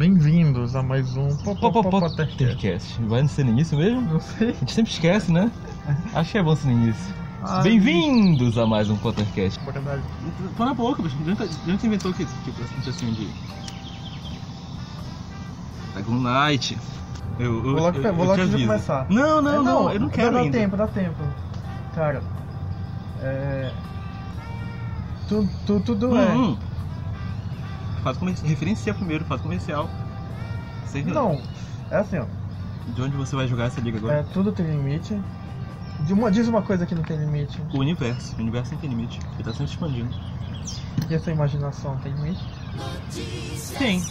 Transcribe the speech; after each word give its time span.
Bem-vindos 0.00 0.74
a 0.74 0.82
mais 0.82 1.14
um. 1.14 1.28
Podcast. 1.36 3.02
Vai 3.02 3.28
ser 3.28 3.44
no 3.44 3.50
início 3.50 3.76
mesmo? 3.76 4.00
Não 4.00 4.18
sei. 4.18 4.48
A 4.48 4.52
gente 4.54 4.72
sempre 4.72 4.90
esquece, 4.90 5.30
né? 5.30 5.52
Acho 6.14 6.32
que 6.32 6.38
é 6.38 6.42
bom 6.42 6.56
ser 6.56 6.68
no 6.68 6.72
início. 6.72 7.14
Ai. 7.42 7.64
Bem-vindos 7.64 8.56
a 8.56 8.64
mais 8.64 8.88
um 8.88 8.96
Pottercast. 8.96 9.62
Verdade. 9.62 10.02
Põe 10.56 10.66
na 10.68 10.72
boca, 10.72 11.02
bicho. 11.02 11.18
De 11.18 11.70
onde 11.70 11.86
inventou 11.86 12.14
que, 12.14 12.24
tipo, 12.24 12.62
assim, 12.88 13.12
de. 13.12 13.28
Dragon 15.92 16.14
Knight. 16.14 16.78
Eu, 17.38 17.56
eu, 17.56 17.62
Vou 17.62 17.72
logo, 17.74 17.98
eu, 17.98 18.14
vou 18.14 18.24
eu 18.24 18.30
logo 18.30 18.36
de 18.36 18.54
aviso. 18.54 18.66
começar. 18.68 19.06
Não, 19.10 19.42
não, 19.42 19.60
É, 19.60 19.62
não, 19.62 19.92
eu 19.92 20.00
não 20.00 20.08
quero 20.08 20.32
Dá 20.32 20.40
ainda. 20.40 20.58
tempo, 20.58 20.76
dá 20.78 20.86
tempo. 20.86 21.22
Cara, 21.94 22.22
é... 23.20 23.70
Tu, 25.28 25.46
tu, 25.66 25.78
tudo 25.80 26.16
é... 26.16 26.32
Hum, 26.32 26.52
hum. 26.52 26.69
Faz 28.02 28.16
comercial. 28.16 28.48
Referencia 28.48 28.94
primeiro, 28.94 29.24
faz 29.24 29.40
comercial. 29.40 29.88
Que- 30.92 31.02
Não, 31.02 31.40
é 31.90 31.96
assim, 31.98 32.18
ó. 32.18 32.24
De 32.94 33.02
onde 33.02 33.16
você 33.16 33.36
vai 33.36 33.46
jogar 33.46 33.66
essa 33.66 33.80
liga 33.80 33.98
agora? 33.98 34.14
É, 34.14 34.22
tudo 34.32 34.50
tem 34.52 34.66
limite. 34.66 35.20
De 36.00 36.12
uma- 36.12 36.30
diz 36.30 36.48
uma 36.48 36.62
coisa 36.62 36.86
que 36.86 36.94
não 36.94 37.02
tem 37.02 37.16
limite. 37.18 37.60
O 37.72 37.78
universo. 37.78 38.34
O 38.36 38.40
universo 38.40 38.72
não 38.72 38.80
tem 38.80 38.90
limite. 38.90 39.20
Ele 39.34 39.44
tá 39.44 39.50
sempre 39.52 39.66
expandindo. 39.66 40.08
E 41.08 41.14
a 41.14 41.20
sua 41.20 41.32
imaginação 41.32 41.96
tem 41.98 42.12
limite? 42.12 42.40
Tem. 43.78 44.02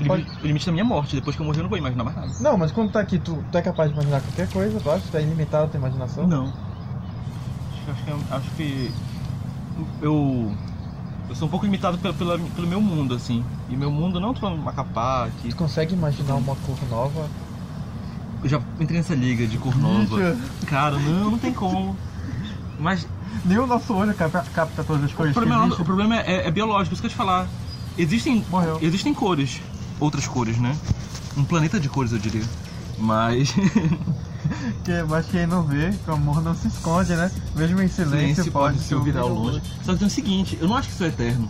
O 0.00 0.04
Pode- 0.06 0.26
limite, 0.42 0.64
da 0.66 0.72
minha 0.72 0.84
morte. 0.84 1.14
Depois 1.16 1.36
que 1.36 1.42
eu 1.42 1.46
morrer, 1.46 1.58
eu 1.58 1.62
não 1.64 1.68
vou 1.70 1.78
imaginar 1.78 2.04
mais 2.04 2.16
nada. 2.16 2.32
Não, 2.40 2.56
mas 2.56 2.72
quando 2.72 2.90
tá 2.92 3.00
aqui, 3.00 3.18
tu, 3.18 3.44
tu 3.52 3.58
é 3.58 3.62
capaz 3.62 3.90
de 3.90 3.94
imaginar 3.94 4.20
qualquer 4.22 4.48
coisa, 4.48 4.80
tu 4.80 4.90
acha? 4.90 5.04
Tu 5.10 5.16
é 5.16 5.22
ilimitado 5.22 5.64
a 5.64 5.68
tua 5.68 5.78
imaginação? 5.78 6.26
Não. 6.26 6.46
Acho, 7.88 8.04
que- 8.04 8.10
acho 8.10 8.24
que, 8.24 8.34
acho 8.34 8.50
que 8.56 8.92
eu 10.02 10.52
eu 11.28 11.34
sou 11.34 11.46
um 11.46 11.50
pouco 11.50 11.64
limitado 11.66 11.98
pelo, 11.98 12.14
pela- 12.14 12.38
pelo 12.38 12.66
meu 12.66 12.80
mundo, 12.80 13.14
assim. 13.14 13.44
E 13.68 13.76
meu 13.76 13.90
mundo 13.90 14.18
não 14.20 14.32
tô 14.34 14.40
falando 14.40 14.62
Macapá, 14.62 15.28
que 15.42 15.48
Tu 15.48 15.56
consegue 15.56 15.94
imaginar 15.94 16.34
uma 16.36 16.54
cor 16.56 16.76
nova? 16.90 17.28
eu 18.42 18.48
já 18.48 18.60
entrei 18.78 18.98
nessa 18.98 19.14
liga 19.16 19.46
de 19.46 19.58
cor 19.58 19.76
nova. 19.76 20.36
Cara, 20.66 20.96
não, 20.98 21.32
não 21.32 21.38
tem 21.38 21.52
como. 21.52 21.96
Mas 22.78 23.06
Nem 23.44 23.58
o 23.58 23.66
nosso 23.66 23.92
olho 23.94 24.14
capta, 24.14 24.44
capta 24.52 24.84
todas 24.84 25.04
as 25.04 25.12
o 25.12 25.14
cores 25.16 25.32
que 25.32 25.40
problema, 25.40 25.66
o 25.66 25.84
problema 25.84 26.16
é, 26.20 26.46
é 26.46 26.50
biológico, 26.50 26.92
isso 26.94 27.02
que 27.02 27.06
eu 27.06 27.10
te 27.10 27.16
falar. 27.16 27.46
Existem, 27.96 28.44
Morreu. 28.48 28.78
existem 28.80 29.12
cores, 29.12 29.60
outras 29.98 30.26
cores, 30.26 30.56
né? 30.58 30.76
Um 31.36 31.44
planeta 31.44 31.78
de 31.80 31.88
cores, 31.88 32.12
eu 32.12 32.18
diria. 32.18 32.44
Mas 32.96 33.52
Que, 34.84 35.02
mas 35.02 35.26
quem 35.26 35.46
não 35.46 35.62
vê, 35.62 35.90
que 35.90 36.10
o 36.10 36.14
amor 36.14 36.42
não 36.42 36.54
se 36.54 36.68
esconde, 36.68 37.14
né? 37.14 37.30
Mesmo 37.54 37.80
em 37.82 37.88
silêncio, 37.88 38.18
silêncio 38.18 38.52
pode 38.52 38.78
se 38.80 38.94
ouvir 38.94 39.16
ao 39.16 39.28
longe. 39.28 39.62
Só 39.84 39.92
que 39.92 39.98
tem 39.98 40.08
o 40.08 40.10
seguinte, 40.10 40.58
eu 40.60 40.68
não 40.68 40.76
acho 40.76 40.88
que 40.88 40.94
isso 40.94 41.04
é 41.04 41.08
eterno. 41.08 41.48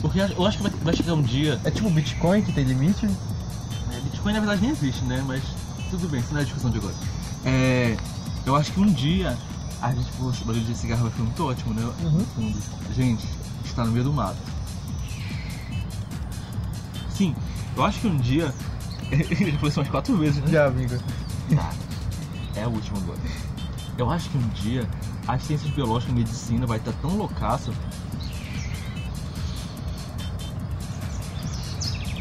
Porque 0.00 0.18
eu 0.18 0.46
acho 0.46 0.58
que 0.58 0.62
vai, 0.62 0.72
vai 0.82 0.94
chegar 0.94 1.14
um 1.14 1.22
dia 1.22 1.58
É 1.64 1.70
tipo 1.70 1.88
o 1.88 1.90
Bitcoin 1.90 2.42
que 2.42 2.52
tem 2.52 2.64
limite? 2.64 3.06
É, 3.06 4.00
Bitcoin 4.00 4.34
na 4.34 4.40
verdade 4.40 4.60
nem 4.60 4.70
existe, 4.70 5.02
né? 5.04 5.24
Mas 5.26 5.42
tudo 5.90 6.08
bem, 6.08 6.20
isso 6.20 6.32
não 6.32 6.40
é 6.40 6.42
a 6.42 6.44
discussão 6.44 6.70
de 6.70 6.78
agora. 6.78 6.94
É, 7.44 7.96
eu 8.44 8.54
acho 8.54 8.72
que 8.72 8.80
um 8.80 8.92
dia 8.92 9.36
a 9.80 9.92
gente, 9.92 10.10
poxa, 10.18 10.42
o 10.42 10.46
barulho 10.46 10.64
de 10.64 10.74
cigarro 10.74 11.02
vai 11.02 11.10
ficar 11.10 11.24
muito 11.24 11.46
ótimo, 11.46 11.74
né? 11.74 11.82
Uhum. 12.02 12.24
Fundo. 12.34 12.58
Gente, 12.94 13.26
está 13.64 13.84
no 13.84 13.92
meio 13.92 14.04
do 14.04 14.12
mato. 14.12 14.38
Sim, 17.10 17.34
eu 17.76 17.84
acho 17.84 18.00
que 18.00 18.06
um 18.06 18.16
dia. 18.16 18.52
Ele 19.10 19.50
já 19.50 19.58
falou 19.58 19.68
isso 19.68 19.80
umas 19.80 19.90
quatro 19.90 20.16
vezes, 20.16 20.42
né? 20.42 20.50
Já, 20.50 20.66
amigo. 20.66 20.96
Tá. 21.54 21.70
É 22.56 22.62
a 22.64 22.68
última 22.68 22.98
agora. 22.98 23.18
Eu 23.98 24.10
acho 24.10 24.28
que 24.30 24.36
um 24.38 24.48
dia 24.48 24.88
as 25.26 25.42
ciências 25.42 25.70
biológicas 25.72 26.12
e 26.14 26.18
medicina 26.18 26.66
vai 26.66 26.78
estar 26.78 26.92
tão 27.00 27.16
loucaça 27.16 27.72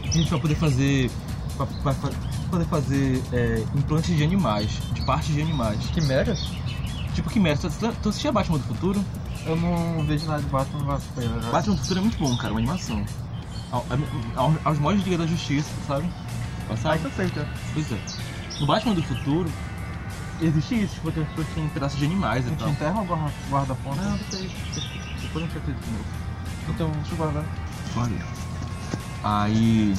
que 0.01 0.09
a 0.09 0.11
gente 0.11 0.29
vai 0.29 0.39
poder 0.39 0.55
fazer. 0.55 1.11
Vai, 1.57 1.93
vai 1.93 2.11
poder 2.49 2.65
fazer 2.65 3.23
é, 3.31 3.63
implantes 3.75 4.15
de 4.15 4.23
animais, 4.23 4.71
de 4.93 5.01
partes 5.03 5.33
de 5.33 5.41
animais. 5.41 5.79
Quimeras? 5.93 6.47
Tipo 7.13 7.29
Quimera, 7.29 7.57
tu, 7.57 7.69
tu 8.01 8.09
assistia 8.09 8.31
Batman 8.31 8.57
do 8.57 8.63
Futuro? 8.63 9.03
Eu 9.45 9.55
não 9.55 10.03
vejo 10.05 10.25
nada 10.25 10.41
de 10.41 10.49
Batman, 10.49 10.83
mas... 10.83 11.03
Batman 11.51 11.75
do 11.75 11.81
Futuro 11.81 11.99
é 11.99 12.01
muito 12.01 12.17
bom, 12.17 12.35
cara, 12.37 12.53
uma 12.53 12.59
animação. 12.59 13.05
Ao- 13.71 13.85
ao- 14.35 14.53
aos 14.63 14.79
moldes 14.79 15.03
de 15.03 15.09
Liga 15.11 15.23
da 15.23 15.29
Justiça, 15.29 15.69
sabe? 15.87 16.07
Ah, 16.69 16.77
Sabe? 16.77 16.97
isso 16.97 17.11
sei, 17.15 17.29
cara. 17.29 17.47
Pois 17.73 17.91
é. 17.91 17.97
No 18.59 18.65
Batman 18.65 18.93
do 18.95 19.03
Futuro, 19.03 19.49
existe 20.45 20.83
isso, 20.83 20.93
tipo, 20.95 21.09
as 21.09 21.15
pessoas 21.27 21.47
tinham 21.53 21.69
pedaços 21.69 21.97
de 21.99 22.05
animais 22.05 22.43
A 22.45 22.47
e 22.47 22.49
gente 22.51 22.59
tal. 22.59 22.69
enterra 22.69 22.99
ou 22.99 23.05
guarda, 23.05 23.31
guarda 23.49 23.73
a 23.73 23.75
ponta? 23.77 24.01
Não, 24.01 24.17
depois, 24.17 24.51
depois 25.21 25.35
a 25.35 25.47
gente 25.47 25.53
vai 25.53 25.61
ter 25.63 25.73
de 25.73 25.91
novo. 25.91 26.05
Então, 26.69 26.91
deixa 26.91 27.11
eu 27.13 27.17
guardar. 27.17 27.43
Olha. 27.97 28.25
Aí. 29.23 29.95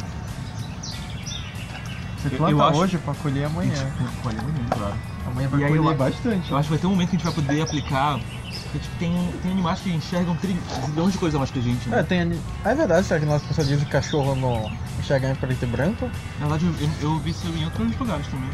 Você 2.18 2.28
Eu- 2.28 2.38
planta 2.38 2.52
eu 2.52 2.62
acho- 2.62 2.78
hoje 2.78 2.98
pra 2.98 3.14
colher 3.14 3.44
amanhã. 3.44 3.92
Olha, 4.24 4.42
menino, 4.42 4.68
claro. 4.70 4.94
Amanhã 5.26 5.48
vai 5.48 5.60
E 5.60 5.64
aí 5.64 5.70
colher 5.76 5.90
eu- 5.92 5.96
bastante. 5.96 6.50
Eu 6.50 6.56
acho 6.56 6.64
que 6.68 6.70
vai 6.74 6.78
ter 6.78 6.86
um 6.86 6.90
momento 6.90 7.10
que 7.10 7.16
a 7.16 7.18
gente 7.18 7.26
vai 7.26 7.34
poder 7.34 7.60
aplicar. 7.62 8.18
Porque 8.18 8.78
tipo, 8.78 8.96
tem, 8.98 9.32
tem 9.42 9.52
animais 9.52 9.80
que 9.80 9.90
enxergam 9.90 10.34
tri- 10.36 10.58
zilhões 10.86 11.12
de 11.12 11.18
coisas 11.18 11.34
a 11.36 11.38
mais 11.38 11.50
que 11.50 11.58
a 11.58 11.62
gente, 11.62 11.86
É, 11.88 11.96
né? 11.96 12.02
tem 12.02 12.20
ani- 12.22 12.40
É 12.64 12.74
verdade, 12.74 13.06
será 13.06 13.20
que 13.20 13.26
nossa 13.26 13.44
pessoa 13.46 13.66
diz 13.66 13.78
que 13.80 13.86
cachorro 13.86 14.34
não 14.34 14.70
enxerga 14.98 15.30
em 15.30 15.34
preto 15.34 15.62
e 15.62 15.66
branco? 15.66 16.10
Na 16.40 16.46
verdade, 16.48 16.66
eu, 16.66 16.88
eu, 16.88 17.12
eu 17.12 17.18
vi 17.20 17.30
isso 17.30 17.46
em 17.46 17.64
outros 17.64 17.96
lugares 17.98 18.26
também. 18.26 18.50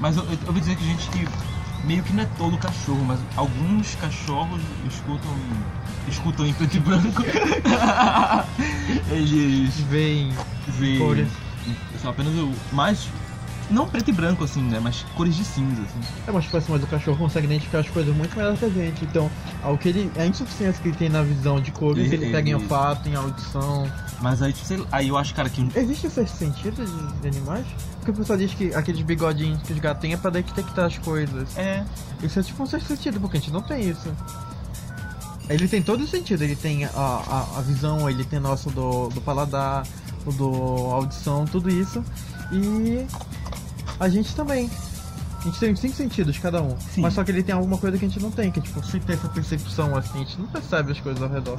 Mas 0.00 0.16
eu, 0.16 0.24
eu, 0.24 0.30
eu 0.32 0.38
ouvi 0.48 0.60
dizer 0.60 0.76
que 0.76 0.84
gente 0.84 1.08
que 1.10 1.26
meio 1.84 2.02
que 2.02 2.12
não 2.12 2.22
é 2.22 2.26
todo 2.36 2.56
cachorro, 2.58 3.04
mas 3.04 3.18
alguns 3.36 3.94
cachorros 3.96 4.60
escutam. 4.86 5.30
escutam 6.08 6.46
em 6.46 6.52
preto 6.52 6.76
e 6.76 6.80
branco. 6.80 7.22
Eles 9.10 9.74
Vem 9.88 10.32
veem. 10.78 10.98
Cores. 10.98 11.28
São 12.00 12.10
apenas 12.10 12.34
o. 12.34 12.52
mais. 12.72 13.08
Não 13.68 13.88
preto 13.88 14.10
e 14.10 14.12
branco 14.12 14.44
assim, 14.44 14.62
né? 14.62 14.78
Mas 14.80 15.04
cores 15.16 15.34
de 15.34 15.42
cinza, 15.44 15.82
assim. 15.82 15.98
É, 16.28 16.30
mas 16.30 16.44
tipo 16.44 16.56
assim, 16.56 16.70
mas 16.70 16.84
o 16.84 16.86
cachorro 16.86 17.16
consegue 17.18 17.46
identificar 17.46 17.80
as 17.80 17.88
coisas 17.90 18.14
muito 18.14 18.36
melhor 18.36 18.56
que 18.56 18.64
a 18.64 18.68
gente. 18.68 19.04
Então, 19.04 19.28
ao 19.60 19.76
que 19.76 19.88
ele, 19.88 20.08
a 20.16 20.24
insuficiência 20.24 20.80
que 20.80 20.88
ele 20.90 20.96
tem 20.96 21.08
na 21.08 21.22
visão 21.22 21.60
de 21.60 21.72
cores, 21.72 22.12
E- 22.12 22.14
ele 22.14 22.30
pega 22.30 22.48
em 22.48 22.52
e- 22.52 22.54
olfato, 22.54 23.08
em 23.08 23.16
audição. 23.16 23.90
Mas 24.20 24.40
aí, 24.40 24.52
tipo, 24.52 24.64
sei 24.66 24.86
aí 24.92 25.08
eu 25.08 25.18
acho, 25.18 25.34
cara, 25.34 25.48
que. 25.50 25.68
Existe 25.74 26.06
esse 26.06 26.26
sentido 26.28 26.84
de, 26.86 27.20
de 27.22 27.26
animais? 27.36 27.66
Porque 28.06 28.20
o 28.20 28.22
pessoal 28.22 28.38
diz 28.38 28.54
que 28.54 28.72
aqueles 28.72 29.02
bigodinhos 29.02 29.60
que 29.62 29.72
os 29.72 29.80
gatos 29.80 30.00
têm 30.00 30.12
é 30.12 30.16
pra 30.16 30.30
detectar 30.30 30.84
as 30.84 30.96
coisas. 30.96 31.58
É. 31.58 31.84
Isso 32.22 32.38
é 32.38 32.42
tipo 32.44 32.62
um 32.62 32.66
sexto 32.66 32.86
sentido, 32.86 33.20
porque 33.20 33.36
a 33.36 33.40
gente 33.40 33.52
não 33.52 33.60
tem 33.60 33.90
isso. 33.90 34.14
Ele 35.48 35.66
tem 35.66 35.82
todo 35.82 36.04
o 36.04 36.06
sentido, 36.06 36.42
ele 36.42 36.54
tem 36.54 36.84
a, 36.84 36.90
a, 36.94 37.58
a 37.58 37.62
visão, 37.62 38.08
ele 38.08 38.24
tem 38.24 38.38
nosso 38.38 38.70
do, 38.70 39.08
do 39.08 39.20
paladar, 39.20 39.84
o 40.24 40.30
do 40.30 40.46
audição, 40.92 41.46
tudo 41.46 41.68
isso. 41.68 42.04
E 42.52 43.04
a 43.98 44.08
gente 44.08 44.36
também. 44.36 44.70
A 45.46 45.48
gente 45.48 45.60
tem 45.60 45.76
cinco 45.76 45.94
sentidos 45.94 46.38
cada 46.38 46.60
um. 46.60 46.76
Sim. 46.80 47.02
Mas 47.02 47.14
só 47.14 47.22
que 47.22 47.30
ele 47.30 47.40
tem 47.40 47.54
alguma 47.54 47.78
coisa 47.78 47.96
que 47.96 48.04
a 48.04 48.08
gente 48.08 48.20
não 48.20 48.32
tem, 48.32 48.50
que 48.50 48.58
é 48.58 48.62
tipo, 48.62 48.84
se 48.84 48.98
tem 48.98 49.14
essa 49.14 49.28
percepção 49.28 49.96
assim, 49.96 50.16
a 50.16 50.24
gente 50.24 50.40
não 50.40 50.48
percebe 50.48 50.90
as 50.90 50.98
coisas 51.00 51.22
ao 51.22 51.28
redor. 51.28 51.56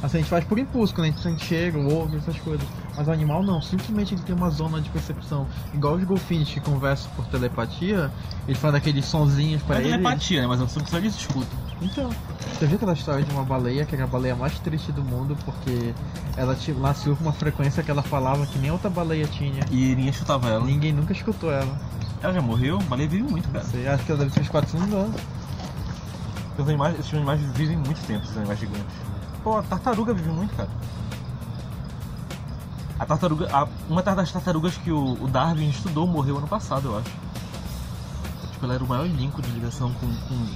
Assim, 0.00 0.18
a 0.18 0.20
gente 0.20 0.30
faz 0.30 0.44
por 0.44 0.56
impulso, 0.56 0.94
quando 0.94 1.06
a 1.06 1.10
gente 1.10 1.20
sente 1.20 1.44
cheiro, 1.44 1.82
ouve, 1.90 2.16
essas 2.18 2.38
coisas. 2.38 2.64
Mas 2.96 3.08
o 3.08 3.10
animal 3.10 3.42
não, 3.42 3.60
simplesmente 3.60 4.14
ele 4.14 4.22
tem 4.22 4.36
uma 4.36 4.50
zona 4.50 4.80
de 4.80 4.88
percepção. 4.90 5.48
Igual 5.72 5.94
os 5.94 6.04
golfinhos 6.04 6.48
que 6.48 6.60
conversam 6.60 7.10
por 7.16 7.24
telepatia, 7.26 8.08
eles 8.46 8.60
fazem 8.60 8.78
aqueles 8.78 9.04
sonzinhos 9.04 9.62
pra 9.62 9.76
Não 9.76 9.82
é 9.82 9.84
ele. 9.86 9.92
telepatia, 9.94 10.40
né? 10.42 10.46
Mas 10.46 10.60
eu 10.60 10.68
só 10.68 10.98
eles 10.98 11.16
escutam. 11.16 11.58
Então, 11.82 12.10
você 12.52 12.66
viu 12.66 12.76
aquela 12.76 12.92
história 12.92 13.24
de 13.24 13.32
uma 13.32 13.42
baleia, 13.42 13.84
que 13.84 13.96
era 13.96 14.04
a 14.04 14.06
baleia 14.06 14.36
mais 14.36 14.56
triste 14.60 14.92
do 14.92 15.02
mundo, 15.02 15.36
porque 15.44 15.92
ela 16.36 16.54
tipo, 16.54 16.78
nasceu 16.78 17.16
com 17.16 17.24
uma 17.24 17.32
frequência 17.32 17.82
que 17.82 17.90
ela 17.90 18.02
falava 18.02 18.46
que 18.46 18.58
nem 18.60 18.70
outra 18.70 18.88
baleia 18.88 19.26
tinha. 19.26 19.64
E 19.72 19.96
ninguém 19.96 20.12
chutava 20.12 20.48
ela. 20.50 20.64
Ninguém 20.64 20.92
nunca 20.92 21.12
escutou 21.12 21.50
ela. 21.50 21.76
Ela 22.24 22.32
já 22.32 22.40
morreu? 22.40 22.78
Baleia 22.88 23.06
vive 23.08 23.22
muito, 23.30 23.46
cara. 23.50 23.62
Você 23.62 23.86
acha 23.86 24.02
que 24.02 24.10
ela 24.10 24.20
deve 24.20 24.30
ter 24.32 24.40
uns 24.40 24.48
400 24.48 24.94
anos? 24.94 25.20
Os 26.56 26.66
animais, 26.68 26.98
esses 26.98 27.12
animais 27.12 27.40
vivem 27.54 27.76
muito 27.76 28.00
tempo, 28.06 28.24
esses 28.24 28.34
animais 28.36 28.58
gigantes. 28.58 28.94
Pô, 29.42 29.58
a 29.58 29.62
tartaruga 29.62 30.14
vive 30.14 30.30
muito, 30.30 30.56
cara. 30.56 30.70
A 32.98 33.04
tartaruga. 33.04 33.48
a- 33.54 33.68
uma 33.90 34.02
das 34.02 34.32
tartarugas 34.32 34.74
que 34.78 34.90
o, 34.90 35.22
o 35.22 35.28
Darwin 35.28 35.68
estudou 35.68 36.06
morreu 36.06 36.38
ano 36.38 36.46
passado, 36.48 36.88
eu 36.88 36.98
acho. 36.98 37.10
Tipo, 38.52 38.64
ela 38.64 38.74
era 38.74 38.84
o 38.84 38.88
maior 38.88 39.04
elenco 39.04 39.42
de 39.42 39.50
ligação 39.50 39.92
com. 39.94 40.06
com 40.06 40.46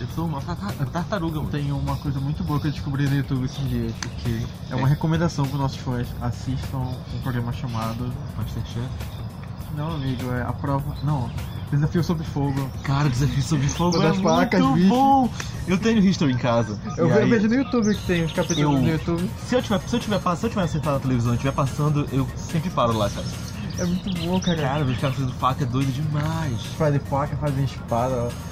eu 0.00 0.08
sou 0.14 0.24
uma 0.26 0.40
tarta- 0.40 0.86
tartaruga, 0.86 1.38
mano. 1.40 1.50
Tem 1.50 1.70
uma 1.72 1.96
coisa 1.96 2.18
muito 2.20 2.42
boa 2.42 2.58
que 2.58 2.68
eu 2.68 2.72
descobri 2.72 3.06
no 3.06 3.14
YouTube 3.16 3.44
esses 3.44 3.68
dias. 3.68 3.92
Ok. 4.06 4.46
É 4.70 4.74
uma 4.76 4.88
recomendação 4.88 5.46
para 5.46 5.58
nossos 5.58 5.76
fãs. 5.78 6.08
Assistam 6.22 6.78
um 6.78 7.20
programa 7.22 7.52
chamado. 7.52 8.10
Masterchef. 8.38 8.88
Não, 9.76 9.92
amigo, 9.94 10.30
é 10.32 10.42
a 10.42 10.52
prova. 10.52 10.94
Não, 11.02 11.30
Desafio 11.70 12.04
sob 12.04 12.22
fogo. 12.22 12.70
Cara, 12.82 13.08
desafio 13.08 13.42
sobre 13.42 13.66
fogo 13.66 13.96
Uma 13.96 14.08
é 14.08 14.12
placas, 14.20 14.60
muito 14.60 14.74
bicho. 14.74 14.88
bom. 14.90 15.30
Eu 15.66 15.78
tenho 15.78 16.00
History 16.00 16.32
em 16.32 16.36
casa. 16.36 16.78
Eu, 16.98 17.06
E 17.06 17.10
ve- 17.10 17.16
eu 17.18 17.22
aí, 17.22 17.30
vejo 17.30 17.48
no 17.48 17.54
YouTube 17.54 17.94
que 17.94 18.06
tem 18.06 18.24
os 18.24 18.32
capítulos 18.32 18.60
Eu- 18.60 18.72
no 18.72 18.86
YouTube. 18.90 19.30
Se 19.46 19.54
eu 19.54 19.62
tiver, 19.62 19.80
se 19.80 19.96
eu 19.96 20.00
tiver, 20.00 20.20
se 20.36 20.44
eu 20.46 20.50
tiver 20.50 20.66
sentado 20.66 20.94
na 20.94 21.00
televisão 21.00 21.32
e 21.32 21.36
estiver 21.36 21.52
passando, 21.54 22.06
eu 22.12 22.28
sempre 22.36 22.68
paro 22.68 22.92
lá, 22.92 23.08
cara. 23.08 23.26
É 23.78 23.84
muito 23.86 24.12
bom, 24.20 24.38
cara. 24.38 24.60
Cara, 24.60 24.84
os 24.84 24.98
caras 24.98 25.16
fazendo 25.16 25.32
faca 25.36 25.64
é 25.64 25.66
doido 25.66 25.90
demais. 25.92 26.62
Fazem 26.76 27.00
faca, 27.00 27.36
fazem 27.36 27.64
espada. 27.64 28.14
ó. 28.28 28.51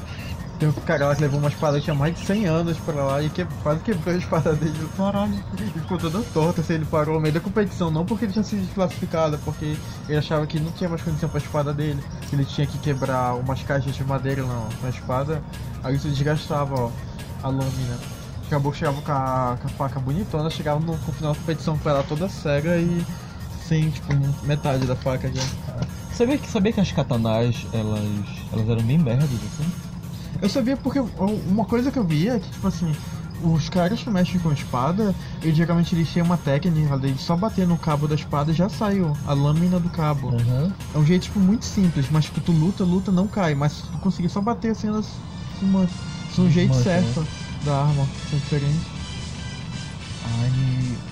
Tem 0.60 0.68
um 0.68 0.72
cara 0.72 1.06
lá 1.06 1.16
que 1.16 1.22
levou 1.22 1.40
uma 1.40 1.48
espada 1.48 1.80
tinha 1.80 1.94
mais 1.94 2.14
de 2.14 2.26
100 2.26 2.44
anos 2.44 2.76
pra 2.80 3.02
lá 3.02 3.22
e 3.22 3.30
que, 3.30 3.46
quase 3.62 3.80
quebrou 3.80 4.14
a 4.14 4.18
espada 4.18 4.52
dele. 4.52 4.76
Caralho. 4.94 5.42
Ele 5.58 5.70
ficou 5.70 5.96
toda 5.96 6.22
torta, 6.34 6.60
assim, 6.60 6.74
ele 6.74 6.84
parou 6.84 7.14
no 7.14 7.20
meio 7.22 7.32
da 7.32 7.40
competição, 7.40 7.90
não 7.90 8.04
porque 8.04 8.26
ele 8.26 8.32
tinha 8.34 8.44
sido 8.44 8.66
desclassificado, 8.66 9.36
é 9.36 9.38
porque 9.42 9.74
ele 10.06 10.18
achava 10.18 10.46
que 10.46 10.60
não 10.60 10.70
tinha 10.72 10.90
mais 10.90 11.00
condição 11.00 11.30
pra 11.30 11.38
espada 11.38 11.72
dele, 11.72 11.98
ele 12.30 12.44
tinha 12.44 12.66
que 12.66 12.76
quebrar 12.76 13.36
umas 13.36 13.62
caixas 13.62 13.94
de 13.94 14.04
madeira 14.04 14.42
na, 14.42 14.68
na 14.82 14.90
espada, 14.90 15.42
aí 15.82 15.96
isso 15.96 16.08
desgastava, 16.08 16.74
ó, 16.74 16.90
a 17.42 17.48
lâmina. 17.48 17.96
Acabou 18.46 18.70
que 18.70 18.78
chegava 18.78 19.00
com 19.00 19.12
a, 19.12 19.56
com 19.62 19.66
a 19.66 19.70
faca 19.70 19.98
bonitona, 19.98 20.50
chegava 20.50 20.78
no, 20.78 20.92
no 20.92 21.12
final 21.12 21.32
da 21.32 21.38
competição 21.38 21.78
com 21.78 21.88
ela 21.88 22.02
toda 22.02 22.28
cega 22.28 22.76
e 22.76 23.02
sem, 23.66 23.88
tipo, 23.88 24.12
metade 24.42 24.86
da 24.86 24.94
faca 24.94 25.32
já. 25.32 25.42
Sabia 26.12 26.36
que, 26.36 26.46
sabia 26.46 26.70
que 26.70 26.80
as 26.80 26.92
katanás, 26.92 27.66
elas, 27.72 28.04
elas 28.52 28.68
eram 28.68 28.82
bem 28.82 28.98
merdas, 28.98 29.30
assim? 29.30 29.89
Eu 30.40 30.48
sabia 30.48 30.76
porque 30.76 31.00
uma 31.46 31.64
coisa 31.64 31.90
que 31.90 31.98
eu 31.98 32.04
via 32.04 32.34
é 32.34 32.38
que, 32.38 32.50
tipo 32.50 32.66
assim, 32.66 32.94
os 33.42 33.68
caras 33.68 34.02
que 34.02 34.10
mexem 34.10 34.38
com 34.40 34.52
espada, 34.52 35.14
eles 35.42 35.56
geralmente 35.56 35.94
eles 35.94 36.12
têm 36.12 36.22
uma 36.22 36.36
técnica 36.36 36.98
de 36.98 37.16
só 37.18 37.36
bater 37.36 37.66
no 37.66 37.78
cabo 37.78 38.06
da 38.06 38.14
espada 38.14 38.50
e 38.50 38.54
já 38.54 38.68
saiu 38.68 39.16
a 39.26 39.32
lâmina 39.32 39.80
do 39.80 39.88
cabo. 39.88 40.28
Uhum. 40.28 40.72
É 40.94 40.98
um 40.98 41.04
jeito, 41.04 41.22
tipo, 41.22 41.40
muito 41.40 41.64
simples, 41.64 42.06
mas 42.10 42.26
tipo, 42.26 42.40
tu 42.40 42.52
luta, 42.52 42.84
luta, 42.84 43.10
não 43.10 43.26
cai, 43.26 43.54
mas 43.54 43.72
se 43.72 43.82
tu 43.82 43.98
conseguir 43.98 44.28
só 44.28 44.40
bater 44.40 44.72
assim, 44.72 44.88
elas 44.88 45.06
se 45.58 45.64
mancham. 45.64 45.96
Um 46.38 46.50
jeito 46.50 46.74
certo 46.74 47.26
da 47.64 47.82
arma, 47.82 48.06
são 48.30 48.38
diferentes. 48.38 48.99
Ai, 50.38 50.50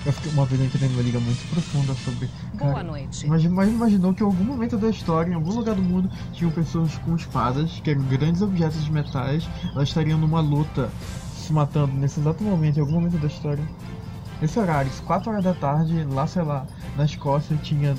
eu 0.05 0.13
fiquei, 0.13 0.31
uma 0.31 0.45
vez 0.45 0.61
eu 0.61 0.67
entrei 0.67 0.89
numa 0.89 1.01
liga 1.01 1.19
muito 1.19 1.49
profunda 1.49 1.93
sobre. 1.95 2.29
Boa 2.53 2.73
cara, 2.73 2.83
noite. 2.83 3.25
Imagina, 3.25 3.53
mas 3.53 3.69
imaginou 3.69 4.13
que 4.13 4.23
em 4.23 4.25
algum 4.25 4.43
momento 4.43 4.77
da 4.77 4.89
história, 4.89 5.31
em 5.31 5.35
algum 5.35 5.53
lugar 5.53 5.75
do 5.75 5.81
mundo, 5.81 6.09
tinham 6.31 6.51
pessoas 6.51 6.97
com 6.99 7.15
espadas, 7.15 7.79
que 7.83 7.91
eram 7.91 8.01
grandes 8.03 8.41
objetos 8.41 8.83
de 8.83 8.91
metais, 8.91 9.47
elas 9.73 9.89
estariam 9.89 10.17
numa 10.17 10.39
luta, 10.39 10.89
se 11.35 11.51
matando 11.51 11.93
nesse 11.93 12.19
exato 12.19 12.43
momento, 12.43 12.77
em 12.77 12.81
algum 12.81 12.93
momento 12.93 13.17
da 13.17 13.27
história. 13.27 13.63
Nesse 14.41 14.57
horário, 14.57 14.89
4 15.05 15.31
horas 15.31 15.43
da 15.43 15.53
tarde, 15.53 16.05
lá, 16.05 16.25
sei 16.25 16.43
lá, 16.43 16.65
na 16.95 17.03
Escócia, 17.03 17.57
tinha 17.57 17.95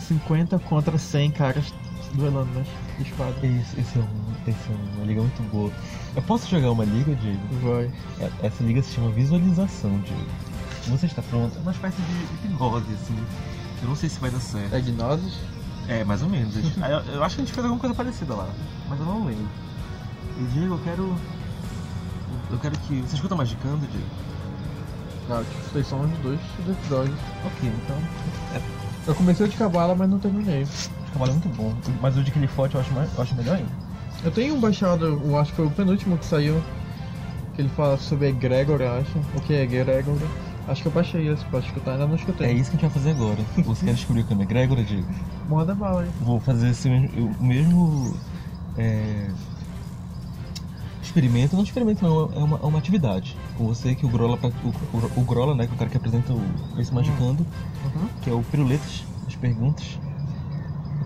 50 0.00 0.58
contra 0.58 0.98
100 0.98 1.30
caras 1.30 1.72
duelando 2.14 2.50
nas 2.54 2.66
espadas. 3.02 3.42
Esse, 3.44 3.80
esse, 3.80 3.98
é 3.98 4.02
um, 4.02 4.50
é 4.50 4.96
uma 4.96 5.04
liga 5.06 5.20
muito 5.20 5.42
boa. 5.50 5.70
Eu 6.16 6.22
posso 6.22 6.48
jogar 6.48 6.70
uma 6.72 6.84
liga, 6.84 7.14
Diego? 7.16 7.40
Vai. 7.62 7.90
É- 8.20 8.46
Essa 8.46 8.62
liga 8.64 8.82
se 8.82 8.94
chama 8.94 9.10
Visualização, 9.10 9.98
Diego. 10.00 10.26
Você 10.88 11.06
está 11.06 11.20
pronto? 11.22 11.56
É 11.56 11.60
uma 11.60 11.72
espécie 11.72 12.00
de 12.00 12.46
hipnose, 12.48 12.86
assim. 12.94 13.16
Eu 13.82 13.88
não 13.88 13.96
sei 13.96 14.08
se 14.08 14.18
vai 14.18 14.30
dar 14.30 14.40
certo. 14.40 14.74
É 14.74 14.80
Gnosis? 14.80 15.34
É, 15.86 16.04
mais 16.04 16.22
ou 16.22 16.28
menos. 16.28 16.54
Eu, 16.76 17.14
eu 17.14 17.24
acho 17.24 17.36
que 17.36 17.42
a 17.42 17.44
gente 17.44 17.52
fez 17.54 17.64
alguma 17.64 17.80
coisa 17.80 17.94
parecida 17.94 18.34
lá, 18.34 18.48
mas 18.88 18.98
eu 18.98 19.06
não 19.06 19.24
lembro. 19.24 19.46
E 20.38 20.44
Diego, 20.52 20.74
eu 20.74 20.78
quero. 20.84 21.16
Eu 22.50 22.58
quero 22.58 22.78
que. 22.80 23.00
Você 23.02 23.14
escuta 23.16 23.34
Magicando, 23.36 23.86
Diego? 23.86 24.06
Não, 25.28 25.44
tipo, 25.44 25.60
vocês 25.72 25.86
são 25.86 26.00
os 26.00 26.10
dois 26.18 26.40
episódios. 26.68 27.16
Ok, 27.44 27.68
então. 27.84 27.98
Eu 29.06 29.14
comecei 29.14 29.48
de 29.48 29.56
cavalo, 29.56 29.94
mas 29.96 30.08
não 30.08 30.18
terminei. 30.18 30.66
O 31.08 31.12
cavalo 31.12 31.30
é 31.30 31.34
muito 31.34 31.48
bom. 31.50 31.74
Mas 32.00 32.16
o 32.16 32.22
de 32.22 32.30
Clifote 32.30 32.74
eu 32.74 32.80
acho, 32.80 32.92
mais, 32.92 33.12
eu 33.14 33.22
acho 33.22 33.34
melhor 33.34 33.56
ainda. 33.56 33.70
Eu 34.24 34.30
tenho 34.30 34.54
um 34.54 34.60
baixado, 34.60 35.04
eu 35.06 35.38
acho 35.38 35.50
que 35.50 35.56
foi 35.56 35.66
o 35.66 35.70
penúltimo 35.70 36.18
que 36.18 36.24
saiu, 36.24 36.60
que 37.54 37.62
ele 37.62 37.68
fala 37.68 37.96
sobre 37.96 38.28
Egregor, 38.28 38.80
eu 38.80 38.92
acho. 38.92 39.18
O 39.34 39.40
que 39.40 39.52
é 39.54 39.62
Egregor? 39.62 40.16
Acho 40.66 40.82
que 40.82 40.88
eu 40.88 40.92
baixei 40.92 41.26
esse 41.28 41.44
pra 41.46 41.60
escutar, 41.60 41.92
ainda 41.92 42.06
não 42.06 42.14
escutei. 42.14 42.46
É 42.48 42.52
isso 42.52 42.70
que 42.70 42.76
a 42.76 42.80
gente 42.80 42.82
vai 42.82 42.90
fazer 42.90 43.10
agora. 43.10 43.42
Você 43.64 43.86
quer 43.86 43.94
descobrir 43.94 44.22
o 44.22 44.24
que 44.26 44.34
é 44.34 44.44
Gregor, 44.44 44.82
Diego? 44.84 45.06
Manda 45.48 45.74
bala 45.74 46.02
aí. 46.02 46.10
Vou 46.20 46.38
fazer 46.40 46.68
esse 46.70 46.90
mesmo, 46.90 47.34
o 47.40 47.44
mesmo 47.44 48.14
é, 48.76 49.30
experimento, 51.02 51.56
não 51.56 51.62
experimento 51.62 52.04
não, 52.04 52.30
é 52.34 52.38
uma, 52.44 52.56
é 52.62 52.66
uma 52.66 52.78
atividade. 52.78 53.34
Com 53.56 53.66
você 53.66 53.94
que 53.94 54.04
o 54.04 54.08
Grola, 54.10 54.38
o, 54.42 54.68
o, 54.96 55.20
o 55.20 55.24
Grola, 55.24 55.54
né, 55.54 55.66
que 55.66 55.72
é 55.72 55.74
o 55.74 55.78
cara 55.78 55.90
que 55.90 55.96
apresenta 55.96 56.32
o, 56.34 56.42
esse 56.78 56.92
Magicando, 56.92 57.46
Uhum. 57.84 58.08
que 58.20 58.28
é 58.28 58.32
o 58.32 58.42
Piruletas, 58.42 59.04
as 59.26 59.34
perguntas. 59.36 59.98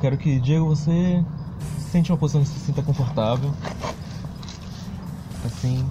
Eu 0.03 0.11
quero 0.11 0.19
que, 0.19 0.41
Diego, 0.41 0.67
você 0.67 1.25
sente 1.79 2.11
uma 2.11 2.19
posição 2.19 2.43
que 2.43 2.49
se 2.49 2.59
sinta 2.59 2.83
confortável. 2.83 3.55
Assim. 5.47 5.89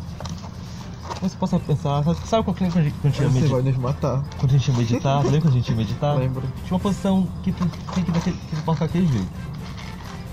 Você 1.22 1.38
possa 1.38 1.58
pensar, 1.58 2.04
sabe, 2.04 2.28
sabe 2.28 2.44
qual 2.44 2.54
que 2.54 2.66
quando 2.66 2.78
a 2.78 2.84
gente, 2.84 2.96
quando 3.02 3.13
a 3.13 3.30
gente 3.30 3.48
vai 3.48 3.62
nos 3.62 3.78
matar. 3.78 4.22
Quando 4.38 4.54
a 4.54 4.58
gente 4.58 4.69
ia 4.69 4.78
meditar, 4.78 5.24
lembra 5.24 5.40
quando 5.40 5.54
a 5.54 5.58
gente 5.58 5.69
ia 5.69 5.78
meditar? 5.78 6.18
Lembro. 6.18 6.44
Tinha 6.66 6.74
uma 6.74 6.80
posição 6.81 7.25
que 7.42 7.54
tu 7.54 7.66
tem 7.96 8.04
que, 8.04 8.12
daquele, 8.12 8.36
que 8.36 8.56
tu 8.58 8.62
colocar 8.63 8.84
aquele 8.84 9.08
jeito. 9.08 9.31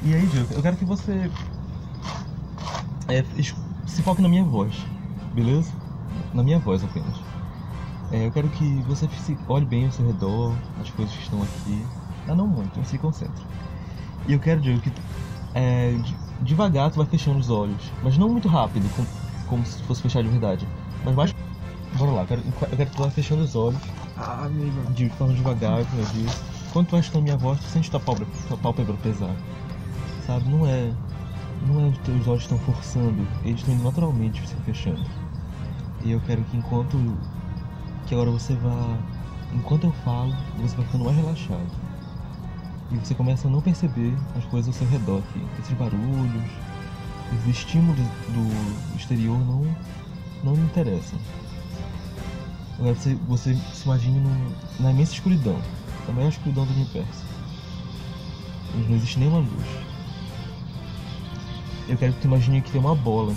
E 0.02 0.12
aí, 0.12 0.26
Diego, 0.26 0.54
eu 0.54 0.62
quero 0.62 0.76
que 0.76 0.84
você 0.84 1.30
é, 3.06 3.24
se 3.86 4.02
foque 4.02 4.20
na 4.20 4.28
minha 4.28 4.42
voz, 4.42 4.74
beleza? 5.36 5.70
Na 6.34 6.42
minha 6.42 6.58
voz 6.58 6.82
apenas. 6.82 7.14
É, 8.10 8.26
eu 8.26 8.32
quero 8.32 8.48
que 8.48 8.82
você 8.88 9.08
olhe 9.46 9.66
bem 9.66 9.86
ao 9.86 9.92
seu 9.92 10.04
redor, 10.04 10.52
as 10.80 10.90
coisas 10.90 11.14
que 11.14 11.22
estão 11.22 11.40
aqui. 11.40 11.86
Ah, 12.26 12.34
não 12.34 12.48
muito, 12.48 12.72
mas 12.76 12.88
se 12.88 12.98
concentre. 12.98 13.46
E 14.28 14.32
eu 14.34 14.38
quero, 14.38 14.60
Diego, 14.60 14.80
que 14.80 14.92
é, 15.54 15.92
de- 15.94 16.16
devagar 16.40 16.90
tu 16.90 16.98
vai 16.98 17.06
fechando 17.06 17.38
os 17.38 17.48
olhos, 17.50 17.90
mas 18.02 18.16
não 18.18 18.28
muito 18.28 18.46
rápido, 18.46 18.88
com- 18.94 19.06
como 19.46 19.64
se 19.66 19.82
fosse 19.82 20.02
fechar 20.02 20.22
de 20.22 20.28
verdade. 20.28 20.68
Mas 21.04 21.14
mais. 21.14 21.34
Bora 21.96 22.10
lá, 22.12 22.20
eu 22.22 22.26
quero, 22.26 22.42
eu 22.42 22.76
quero 22.76 22.90
que 22.90 22.96
tu 22.96 23.02
vá 23.02 23.10
fechando 23.10 23.42
os 23.42 23.56
olhos 23.56 23.80
Ah, 24.14 24.44
amigo. 24.44 24.92
de 24.92 25.08
forma 25.10 25.32
devagar, 25.32 25.84
como 25.86 26.02
eu 26.02 26.06
disse. 26.06 26.36
Quando 26.72 26.88
tu 26.88 26.90
vai 26.92 27.00
escutando 27.00 27.22
minha 27.24 27.36
voz, 27.36 27.58
tu 27.60 27.66
sente 27.66 27.90
tua 27.90 27.98
pálpebra, 27.98 28.28
tua 28.46 28.56
pálpebra 28.58 28.94
pesar. 29.02 29.34
Sabe? 30.26 30.48
Não 30.50 30.66
é. 30.66 30.92
Não 31.66 31.80
é 31.80 31.88
os 31.88 31.98
teus 31.98 32.28
olhos 32.28 32.42
estão 32.42 32.58
forçando, 32.58 33.26
eles 33.42 33.60
estão 33.60 33.74
indo 33.74 33.82
naturalmente 33.82 34.46
se 34.46 34.54
fechando. 34.56 35.00
E 36.02 36.10
eu 36.10 36.20
quero 36.20 36.44
que 36.44 36.56
enquanto. 36.56 37.16
Que 38.06 38.14
agora 38.14 38.30
você 38.30 38.54
vá. 38.54 38.98
Enquanto 39.52 39.84
eu 39.84 39.92
falo, 40.04 40.36
você 40.58 40.76
vai 40.76 40.84
ficando 40.84 41.04
mais 41.04 41.16
relaxado. 41.16 41.66
E 42.90 42.96
você 42.96 43.14
começa 43.14 43.48
a 43.48 43.50
não 43.50 43.60
perceber 43.60 44.16
as 44.36 44.44
coisas 44.46 44.68
ao 44.68 44.74
seu 44.74 44.88
redor 44.88 45.18
aqui. 45.18 45.44
Esses 45.60 45.76
barulhos, 45.76 46.50
os 47.32 47.46
estímulos 47.46 47.98
do 48.28 48.96
exterior 48.96 49.38
não, 49.44 49.62
não 50.42 50.52
me 50.56 50.64
interessam. 50.64 51.18
Agora 52.78 52.94
você, 52.94 53.14
você 53.26 53.54
se 53.74 53.84
imagine 53.84 54.20
num- 54.20 54.52
na 54.80 54.90
imensa 54.90 55.12
escuridão, 55.12 55.60
a 56.08 56.12
maior 56.12 56.28
escuridão 56.28 56.64
do 56.64 56.72
universo. 56.72 57.24
Onde 58.76 58.88
não 58.88 58.96
existe 58.96 59.18
nenhuma 59.18 59.38
luz. 59.38 59.66
Eu 61.88 61.96
quero 61.96 62.12
que 62.12 62.20
tu 62.20 62.26
imagine 62.26 62.62
que 62.62 62.70
tem 62.70 62.80
uma 62.80 62.94
bola 62.94 63.34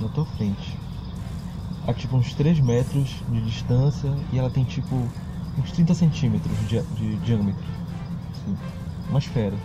na 0.00 0.08
tua 0.08 0.24
frente. 0.26 0.76
A 1.86 1.94
tipo 1.94 2.16
uns 2.16 2.34
3 2.34 2.60
metros 2.60 3.16
de 3.30 3.40
distância 3.42 4.12
e 4.32 4.38
ela 4.38 4.50
tem 4.50 4.64
tipo 4.64 4.94
uns 5.58 5.72
30 5.72 5.94
centímetros 5.94 6.52
de, 6.68 6.80
de 6.82 7.16
diâmetro. 7.18 7.64
Uma 9.08 9.18
esfera. 9.18 9.56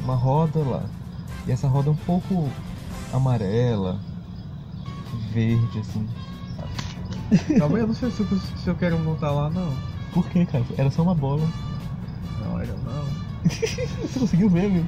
Uma 0.00 0.14
roda 0.14 0.60
lá. 0.60 0.82
E 1.46 1.52
essa 1.52 1.68
roda 1.68 1.88
é 1.88 1.92
um 1.92 1.96
pouco 1.96 2.48
amarela, 3.12 3.98
verde, 5.32 5.78
assim. 5.78 6.06
Aí, 7.30 7.58
eu 7.58 7.86
não 7.86 7.94
sei 7.94 8.10
se 8.10 8.20
eu, 8.20 8.26
se 8.38 8.68
eu 8.68 8.74
quero 8.74 8.98
montar 8.98 9.30
lá, 9.30 9.50
não. 9.50 9.72
Por 10.12 10.26
que, 10.28 10.44
cara? 10.46 10.64
Era 10.76 10.90
só 10.90 11.02
uma 11.02 11.14
bola. 11.14 11.46
Não, 12.40 12.58
era 12.60 12.72
não. 12.72 13.04
Você 14.02 14.18
conseguiu 14.18 14.48
ver, 14.50 14.66
amigo? 14.66 14.86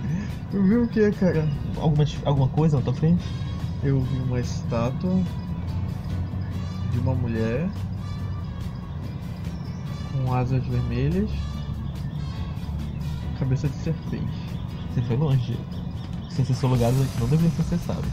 Eu 0.53 0.65
vi 0.65 0.77
o 0.77 0.89
que, 0.89 1.11
cara? 1.13 1.49
Alguma, 1.77 2.05
alguma 2.25 2.49
coisa 2.49 2.79
na 2.79 2.83
tua 2.83 2.95
frente? 2.95 3.23
Eu 3.83 4.01
vi 4.01 4.19
uma 4.19 4.41
estátua 4.41 5.23
de 6.93 6.99
uma 6.99 7.15
mulher 7.15 7.69
com 10.13 10.35
asas 10.35 10.65
vermelhas, 10.67 11.31
cabeça 13.41 13.69
de 13.69 13.77
serpente. 13.77 14.29
Você 14.95 15.03
foi 15.03 15.17
longe. 15.17 15.57
Você 16.29 16.43
acessou 16.43 16.71
lugares 16.71 16.97
que 16.97 17.21
não 17.21 17.29
deveriam 17.29 17.53
ser 17.57 17.63
acessados. 17.63 18.11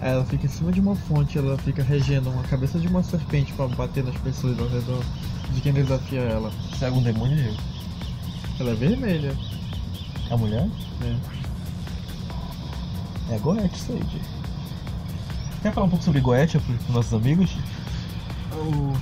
Ela 0.00 0.24
fica 0.24 0.46
em 0.46 0.48
cima 0.48 0.70
de 0.72 0.80
uma 0.80 0.94
fonte, 0.94 1.36
ela 1.38 1.58
fica 1.58 1.82
regendo 1.82 2.30
uma 2.30 2.42
cabeça 2.44 2.78
de 2.78 2.86
uma 2.86 3.02
serpente 3.02 3.52
pra 3.52 3.66
bater 3.68 4.04
nas 4.04 4.16
pessoas 4.18 4.58
ao 4.58 4.68
redor 4.68 5.02
de 5.52 5.60
quem 5.60 5.72
desafia 5.72 6.20
ela. 6.20 6.50
Você 6.70 6.84
é 6.84 6.88
algum 6.88 7.02
demônio? 7.02 7.54
Ela 8.60 8.70
é 8.70 8.74
vermelha, 8.74 9.34
A 10.30 10.36
mulher? 10.36 10.68
né? 11.00 11.18
É 13.30 13.34
a 13.34 13.38
Goethe, 13.38 13.84
Diego. 13.86 14.06
Quer 15.62 15.72
falar 15.72 15.86
um 15.86 15.90
pouco 15.90 16.04
sobre 16.04 16.20
Goethe 16.20 16.58
para 16.58 16.74
os 16.74 16.94
nossos 16.94 17.12
amigos? 17.14 17.50
O, 18.52 18.92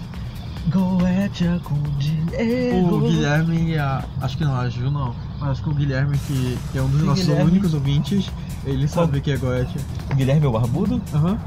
Goethe 0.70 1.60
com 1.62 1.74
Diego. 1.98 2.96
o 2.96 3.00
Guilherme 3.02 3.72
e 3.72 3.78
a. 3.78 4.04
Acho 4.20 4.36
que 4.38 4.44
não, 4.44 4.56
a 4.56 4.68
Ju 4.68 4.90
não. 4.90 5.14
Acho 5.40 5.62
que 5.62 5.68
o 5.70 5.74
Guilherme, 5.74 6.18
que, 6.18 6.58
que 6.72 6.78
é 6.78 6.82
um 6.82 6.88
dos 6.88 7.00
Sim, 7.00 7.06
nossos 7.06 7.24
Guilherme. 7.26 7.50
únicos 7.50 7.74
ouvintes, 7.74 8.30
ele 8.64 8.88
sabe 8.88 9.20
que 9.20 9.30
é 9.30 9.36
Goethe. 9.36 9.78
Guilherme 10.14 10.46
é 10.46 10.48
o 10.48 10.52
barbudo? 10.52 11.00
Aham. 11.14 11.38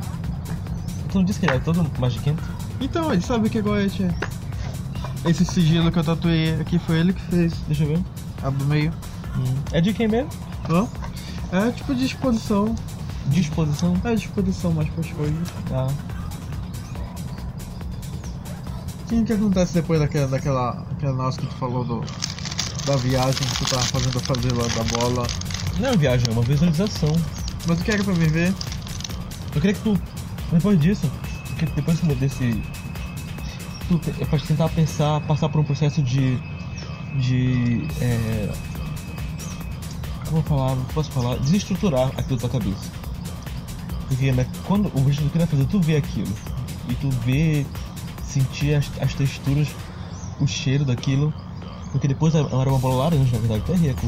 Tu 1.12 1.18
não 1.18 1.26
disse 1.26 1.40
que 1.40 1.46
ele 1.48 1.56
é 1.56 1.60
todo 1.60 1.86
magiquento? 2.00 2.42
Então, 2.80 3.12
ele 3.12 3.22
sabe 3.22 3.50
que 3.50 3.58
é 3.58 3.62
Goethe. 3.62 4.08
Esse 5.26 5.44
sigilo 5.44 5.92
que 5.92 6.00
eu 6.00 6.04
tatuei 6.04 6.60
aqui 6.62 6.80
foi 6.80 7.00
ele 7.00 7.14
que 7.14 7.22
fez. 7.24 7.54
Deixa 7.68 7.84
eu 7.84 7.90
ver. 7.90 8.00
A 8.44 8.50
do 8.50 8.66
meio. 8.66 8.94
Hum. 9.36 9.56
É 9.72 9.82
de 9.82 9.92
quem 9.94 10.08
mesmo? 10.08 10.30
Hã? 10.70 10.88
É 11.52 11.72
tipo 11.72 11.94
de 11.96 12.06
exposição. 12.06 12.76
Disposição? 13.26 14.00
É 14.04 14.16
disposição 14.16 14.72
mais 14.72 14.88
para 14.90 15.02
as 15.02 15.12
coisas. 15.12 15.54
Ah. 15.72 15.88
O 19.12 19.24
que 19.26 19.34
acontece 19.34 19.74
depois 19.74 20.00
daquela, 20.00 20.28
daquela 20.28 20.86
aquela 20.92 21.14
nossa 21.14 21.42
que 21.42 21.48
tu 21.48 21.56
falou 21.56 21.84
do, 21.84 22.04
da 22.90 22.96
viagem 22.96 23.48
que 23.48 23.58
tu 23.58 23.70
tava 23.70 23.84
fazendo 23.84 24.20
fazer 24.20 24.52
lá 24.52 24.66
da 24.68 24.84
bola? 24.98 25.28
Não 25.80 25.90
é 25.90 25.92
uma 25.92 25.98
viagem, 25.98 26.26
é 26.28 26.32
uma 26.32 26.42
visualização. 26.42 27.16
Mas 27.68 27.80
o 27.80 27.84
que 27.84 27.92
era 27.92 28.04
pra 28.04 28.16
me 28.16 28.28
ver? 28.28 28.52
Eu 29.54 29.62
queria 29.62 29.76
que 29.76 29.82
tu, 29.82 30.00
depois 30.52 30.80
disso, 30.80 31.12
que 31.60 31.68
depois 31.68 32.00
desse. 32.00 32.60
Tu 33.88 34.02
é 34.20 34.26
pra 34.26 34.40
tentar 34.40 34.70
pensar, 34.70 35.22
passar 35.22 35.50
por 35.50 35.62
um 35.62 35.64
processo 35.64 36.02
de. 36.02 36.40
de. 37.20 37.88
É, 38.02 38.52
como 40.26 40.40
eu 40.40 40.44
falar, 40.44 40.76
não 40.76 40.86
posso 40.86 41.12
falar? 41.12 41.38
Desestruturar 41.38 42.08
aquilo 42.18 42.40
da 42.40 42.50
tua 42.50 42.60
cabeça. 42.60 42.92
Porque 44.08 44.32
né, 44.32 44.48
quando 44.66 44.88
o 44.96 45.04
vídeo 45.04 45.22
que 45.22 45.26
eu 45.26 45.30
queria 45.30 45.48
fazer, 45.48 45.66
tu 45.66 45.80
vê 45.80 45.98
aquilo. 45.98 46.34
E 46.90 46.96
tu 46.96 47.10
vê, 47.24 47.68
sentir 48.24 48.74
as, 48.74 48.90
as 49.00 49.14
texturas, 49.14 49.68
o 50.40 50.48
cheiro 50.48 50.84
daquilo. 50.84 51.32
Porque 51.92 52.08
depois 52.08 52.36
era 52.36 52.48
era 52.48 52.70
uma 52.70 52.80
bola 52.80 53.04
laranja, 53.04 53.32
na 53.34 53.40
verdade, 53.40 53.64
até 53.64 53.76
rico. 53.76 54.08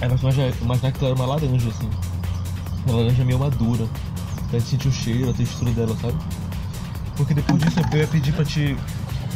Aí 0.00 0.08
mas 0.08 0.20
imaginar 0.60 0.92
que 0.92 0.98
ela 0.98 1.10
era 1.10 1.14
uma 1.14 1.26
laranja, 1.26 1.68
assim. 1.68 1.88
Uma 2.86 2.96
laranja 2.96 3.24
meio 3.24 3.38
madura. 3.38 3.86
Pra 4.50 4.58
gente 4.58 4.70
sentir 4.70 4.88
o 4.88 4.92
cheiro, 4.92 5.30
a 5.30 5.32
textura 5.32 5.70
dela, 5.72 5.96
sabe? 6.00 6.18
Porque 7.16 7.34
depois 7.34 7.62
disso 7.62 7.80
eu 7.92 7.98
ia 7.98 8.06
pedir 8.06 8.32
pra 8.32 8.44
te 8.44 8.76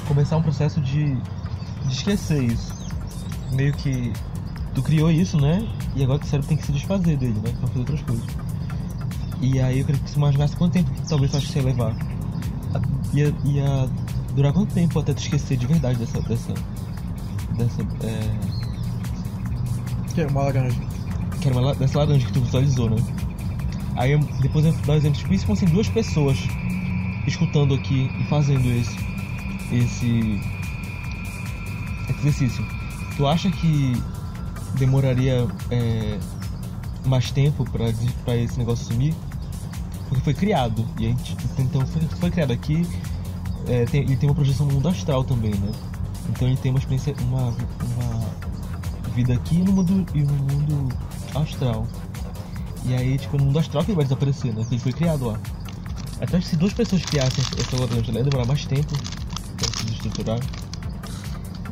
começar 0.08 0.36
um 0.36 0.42
processo 0.42 0.80
de, 0.80 1.14
de 1.14 1.92
esquecer 1.92 2.42
isso. 2.42 2.74
Meio 3.52 3.72
que 3.74 4.12
tu 4.74 4.82
criou 4.82 5.10
isso, 5.10 5.40
né? 5.40 5.66
E 5.94 6.02
agora 6.02 6.18
teu 6.18 6.28
cérebro 6.28 6.48
tem 6.48 6.56
que 6.56 6.64
se 6.66 6.72
desfazer 6.72 7.16
dele, 7.16 7.40
né? 7.42 7.52
Pra 7.58 7.68
fazer 7.68 7.78
outras 7.80 8.02
coisas. 8.02 8.26
E 9.40 9.60
aí 9.60 9.80
eu 9.80 9.86
queria 9.86 10.00
que 10.00 10.10
você 10.10 10.16
imaginasse 10.16 10.56
quanto 10.56 10.72
tempo 10.72 10.90
talvez 11.08 11.30
tu 11.30 11.36
acha 11.36 11.52
que 11.52 11.58
ia 11.58 11.64
levar. 11.64 11.96
Ia, 13.12 13.34
ia 13.44 13.88
durar 14.34 14.52
quanto 14.52 14.74
tempo 14.74 14.98
até 14.98 15.14
tu 15.14 15.18
esquecer 15.18 15.56
de 15.56 15.66
verdade 15.66 15.98
dessa. 15.98 16.20
dessa. 16.22 16.54
Dessa. 17.56 17.82
É, 18.04 18.30
Que 20.14 20.20
é 20.22 20.26
uma 20.26 20.42
laranja. 20.42 20.80
que 21.40 21.48
era 21.48 21.58
uma, 21.58 21.75
dessa 21.75 21.98
laranja 21.98 22.26
que 22.26 22.32
tu 22.32 22.40
visualizou, 22.40 22.90
né? 22.90 22.96
Aí 23.96 24.12
eu- 24.12 24.20
depois 24.40 24.64
eu 24.64 24.72
dar 24.86 24.92
um 24.94 24.96
exemplo 24.96 25.18
tipo, 25.18 25.32
isso 25.34 25.46
fossem 25.46 25.68
duas 25.68 25.88
pessoas 25.88 26.38
escutando 27.26 27.75
aqui 27.75 28.10
e 28.20 28.25
fazendo 28.25 28.66
esse 28.70 28.96
esse 29.72 30.40
exercício. 32.20 32.64
Tu 33.16 33.26
acha 33.26 33.50
que 33.50 34.00
demoraria 34.78 35.46
é, 35.70 36.18
mais 37.06 37.30
tempo 37.30 37.64
pra 37.70 38.36
esse 38.36 38.58
negócio 38.58 38.86
sumir? 38.86 39.14
Porque 40.08 40.22
foi 40.22 40.34
criado 40.34 40.86
e 40.98 41.06
a 41.06 41.08
gente 41.08 41.36
então 41.58 41.84
foi, 41.86 42.02
foi 42.02 42.30
criado 42.30 42.52
aqui. 42.52 42.86
é, 43.66 43.84
tem, 43.86 44.02
ele 44.02 44.16
tem 44.16 44.28
uma 44.28 44.34
projeção 44.34 44.66
no 44.66 44.75
mundo 44.75 44.88
astral 44.88 45.25
também, 45.25 45.52
né? 45.54 45.68
Então 46.28 46.49
ele 46.49 46.56
tem 46.56 46.71
uma 46.71 46.78
experiência, 46.78 47.14
uma, 47.23 47.49
uma 47.49 49.11
vida 49.14 49.35
aqui 49.35 49.59
no 49.59 49.73
mundo 49.73 50.06
e 50.14 50.23
no 50.23 50.33
mundo 50.33 50.88
astral. 51.35 51.87
E 52.85 52.95
aí, 52.95 53.18
tipo, 53.18 53.37
no 53.38 53.47
mundo 53.47 53.59
astral 53.59 53.83
que 53.85 53.90
ele 53.90 53.97
vai 53.97 54.04
desaparecer, 54.04 54.52
né? 54.52 54.61
Porque 54.61 54.75
ele 54.76 54.83
foi 54.83 54.92
criado 54.92 55.26
lá. 55.26 55.40
Até 56.21 56.40
se 56.40 56.56
duas 56.56 56.73
pessoas 56.73 57.04
criassem 57.04 57.45
essa 57.59 57.76
laranja, 57.76 58.11
ela 58.11 58.18
ia 58.18 58.25
demorar 58.25 58.47
mais 58.47 58.64
tempo 58.64 58.92
pra 59.56 59.68
se 59.68 59.85
desestruturar. 59.85 60.38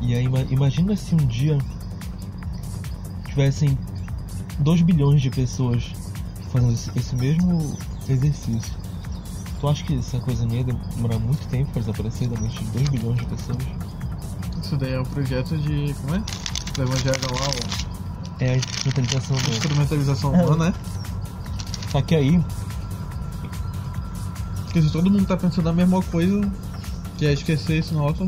E 0.01 0.13
aí, 0.13 0.25
ima- 0.25 0.45
imagina 0.49 0.95
se 0.95 1.15
um 1.15 1.25
dia 1.25 1.57
tivessem 3.27 3.77
2 4.59 4.81
bilhões 4.81 5.21
de 5.21 5.29
pessoas 5.29 5.91
fazendo 6.51 6.73
esse, 6.73 6.91
esse 6.97 7.15
mesmo 7.15 7.75
exercício. 8.07 8.73
Tu 9.59 9.67
acha 9.67 9.83
que 9.83 9.95
essa 9.97 10.19
coisa 10.19 10.45
ia 10.53 10.63
demorar 10.63 11.17
muito 11.19 11.45
tempo 11.47 11.71
pra 11.71 11.79
desaparecer 11.81 12.27
da 12.29 12.39
mente 12.39 12.59
de 12.63 12.69
2 12.71 12.89
bilhões 12.89 13.17
de 13.19 13.25
pessoas? 13.25 13.57
Daí 14.77 14.93
é 14.93 14.99
o 14.99 15.05
projeto 15.05 15.57
de. 15.57 15.93
como 16.01 16.15
é? 16.15 16.23
Do 16.73 16.81
Evangelho 16.83 17.17
lá, 17.39 17.47
o 17.47 18.43
É 18.43 18.51
a 18.51 18.57
instrumentalização 18.57 19.37
do. 19.37 19.49
instrumentalização 19.51 20.35
É. 20.35 20.43
humana, 20.43 20.65
né? 20.69 20.73
Só 21.91 22.01
que 22.01 22.15
aí, 22.15 22.43
Porque 24.65 24.81
se 24.81 24.91
todo 24.91 25.09
mundo 25.09 25.25
tá 25.25 25.37
pensando 25.37 25.69
a 25.69 25.73
mesma 25.73 26.01
coisa, 26.03 26.51
que 27.17 27.25
é 27.25 27.31
esquecer 27.31 27.77
esse 27.77 27.93
nosso. 27.93 28.27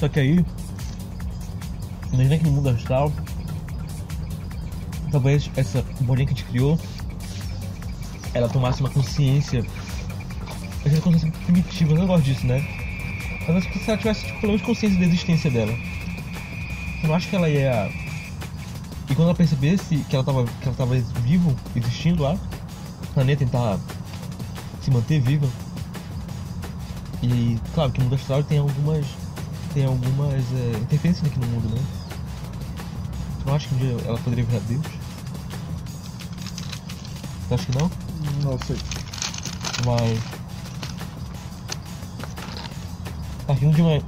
Só 0.00 0.08
que 0.08 0.18
aí, 0.18 0.44
imagina 2.10 2.38
que 2.38 2.44
no 2.44 2.52
mundo 2.52 2.70
astral, 2.70 3.12
talvez 5.12 5.50
essa 5.56 5.84
bolinha 6.00 6.26
que 6.26 6.32
a 6.32 6.36
gente 6.36 6.44
criou, 6.48 6.78
ela 8.32 8.48
tomasse 8.48 8.80
uma 8.80 8.88
consciência, 8.88 9.62
essa 10.86 11.00
consciência 11.02 11.30
primitiva, 11.44 11.92
eu 11.92 11.98
não 11.98 12.06
gosto 12.06 12.24
disso, 12.24 12.46
né? 12.46 12.66
Mas 13.46 13.56
acho 13.56 13.68
que 13.70 13.78
se 13.78 13.90
ela 13.90 13.98
tivesse 13.98 14.26
tipo, 14.26 14.40
pelo 14.40 14.52
menos 14.52 14.66
consciência 14.66 14.98
da 14.98 15.06
existência 15.06 15.50
dela, 15.50 15.72
eu 17.02 17.08
não 17.08 17.14
acho 17.14 17.28
que 17.28 17.36
ela 17.36 17.48
ia. 17.48 17.90
E 19.08 19.14
quando 19.14 19.28
ela 19.28 19.34
percebesse 19.34 19.98
que 20.08 20.16
ela 20.16 20.24
tava, 20.24 20.44
que 20.44 20.66
ela 20.66 20.76
tava 20.76 20.94
vivo, 21.22 21.54
existindo 21.76 22.22
lá, 22.22 22.34
o 22.34 23.06
planeta 23.14 23.44
tentar 23.44 23.78
se 24.82 24.90
manter 24.90 25.20
viva. 25.20 25.48
E 27.22 27.58
claro 27.74 27.92
que 27.92 28.00
o 28.00 28.02
mundo 28.02 28.14
astral 28.14 28.42
tem 28.42 28.58
algumas 28.58 29.06
tem 29.76 29.84
algumas 29.84 30.42
é, 30.52 30.78
interferências 30.78 31.26
aqui 31.26 31.38
no 31.38 31.46
mundo, 31.48 31.68
né? 31.68 31.82
Tu 33.40 33.46
não 33.46 33.54
acha 33.54 33.68
que 33.68 33.74
um 33.74 33.78
dia 33.78 33.96
ela 34.06 34.18
poderia 34.18 34.44
virar 34.44 34.60
Deus? 34.60 34.86
Tu 37.48 37.54
acha 37.54 37.66
que 37.66 37.78
não? 37.78 37.90
Não 38.42 38.58
sei. 38.66 38.76
Mas. 39.84 40.35
Partindo 43.46 43.74
de 43.74 43.82
uma 43.82 44.00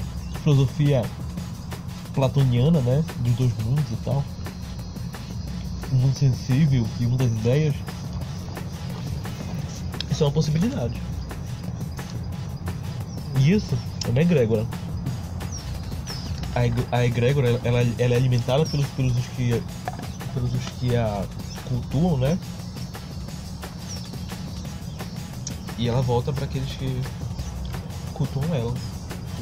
filosofia 0.43 1.03
platoniana, 2.15 2.81
né? 2.81 3.05
Dos 3.21 3.35
dois 3.35 3.53
mundos 3.65 3.85
e 3.93 3.97
tal. 4.05 4.25
O 5.93 5.95
mundo 5.95 6.19
sensível 6.19 6.87
e 7.01 7.07
mundo 7.07 7.25
das 7.25 7.33
ideias. 7.39 7.75
Isso 10.11 10.25
é 10.25 10.27
uma 10.27 10.33
possibilidade. 10.33 11.01
E 13.39 13.53
isso 13.53 13.79
é 14.07 14.11
uma 14.11 14.21
egrégora. 14.21 14.67
A, 16.55 16.67
eg- 16.67 16.89
a 16.91 17.05
egrégora, 17.05 17.61
ela, 17.63 17.81
ela 17.99 18.15
é 18.15 18.17
alimentada 18.17 18.67
pelos, 18.67 18.87
pelos 18.89 19.17
os 19.17 19.27
que, 19.29 19.63
pelos 20.35 20.53
os 20.53 20.65
que 20.81 20.97
a 20.97 21.25
cultuam, 21.69 22.17
né? 22.19 22.37
E 25.79 25.89
ela 25.89 26.03
volta 26.03 26.33
para 26.33 26.45
aqueles 26.47 26.71
que 26.73 27.01
cultuam 28.13 28.53
ela. 28.53 28.75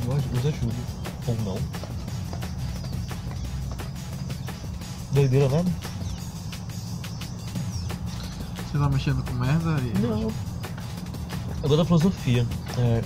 E 0.04 0.08
os- 0.08 0.38
os 0.38 0.46
ajuda. 0.46 0.74
Ou 1.26 1.36
não. 1.44 1.58
Doideira, 5.12 5.48
né? 5.48 5.64
Você 8.70 8.78
tá 8.78 8.88
mexendo 8.88 9.22
com 9.24 9.32
merda 9.34 9.76
e. 9.80 9.98
Não. 10.00 10.30
Agora 11.62 11.78
da 11.78 11.84
filosofia. 11.84 12.46
É, 12.78 13.02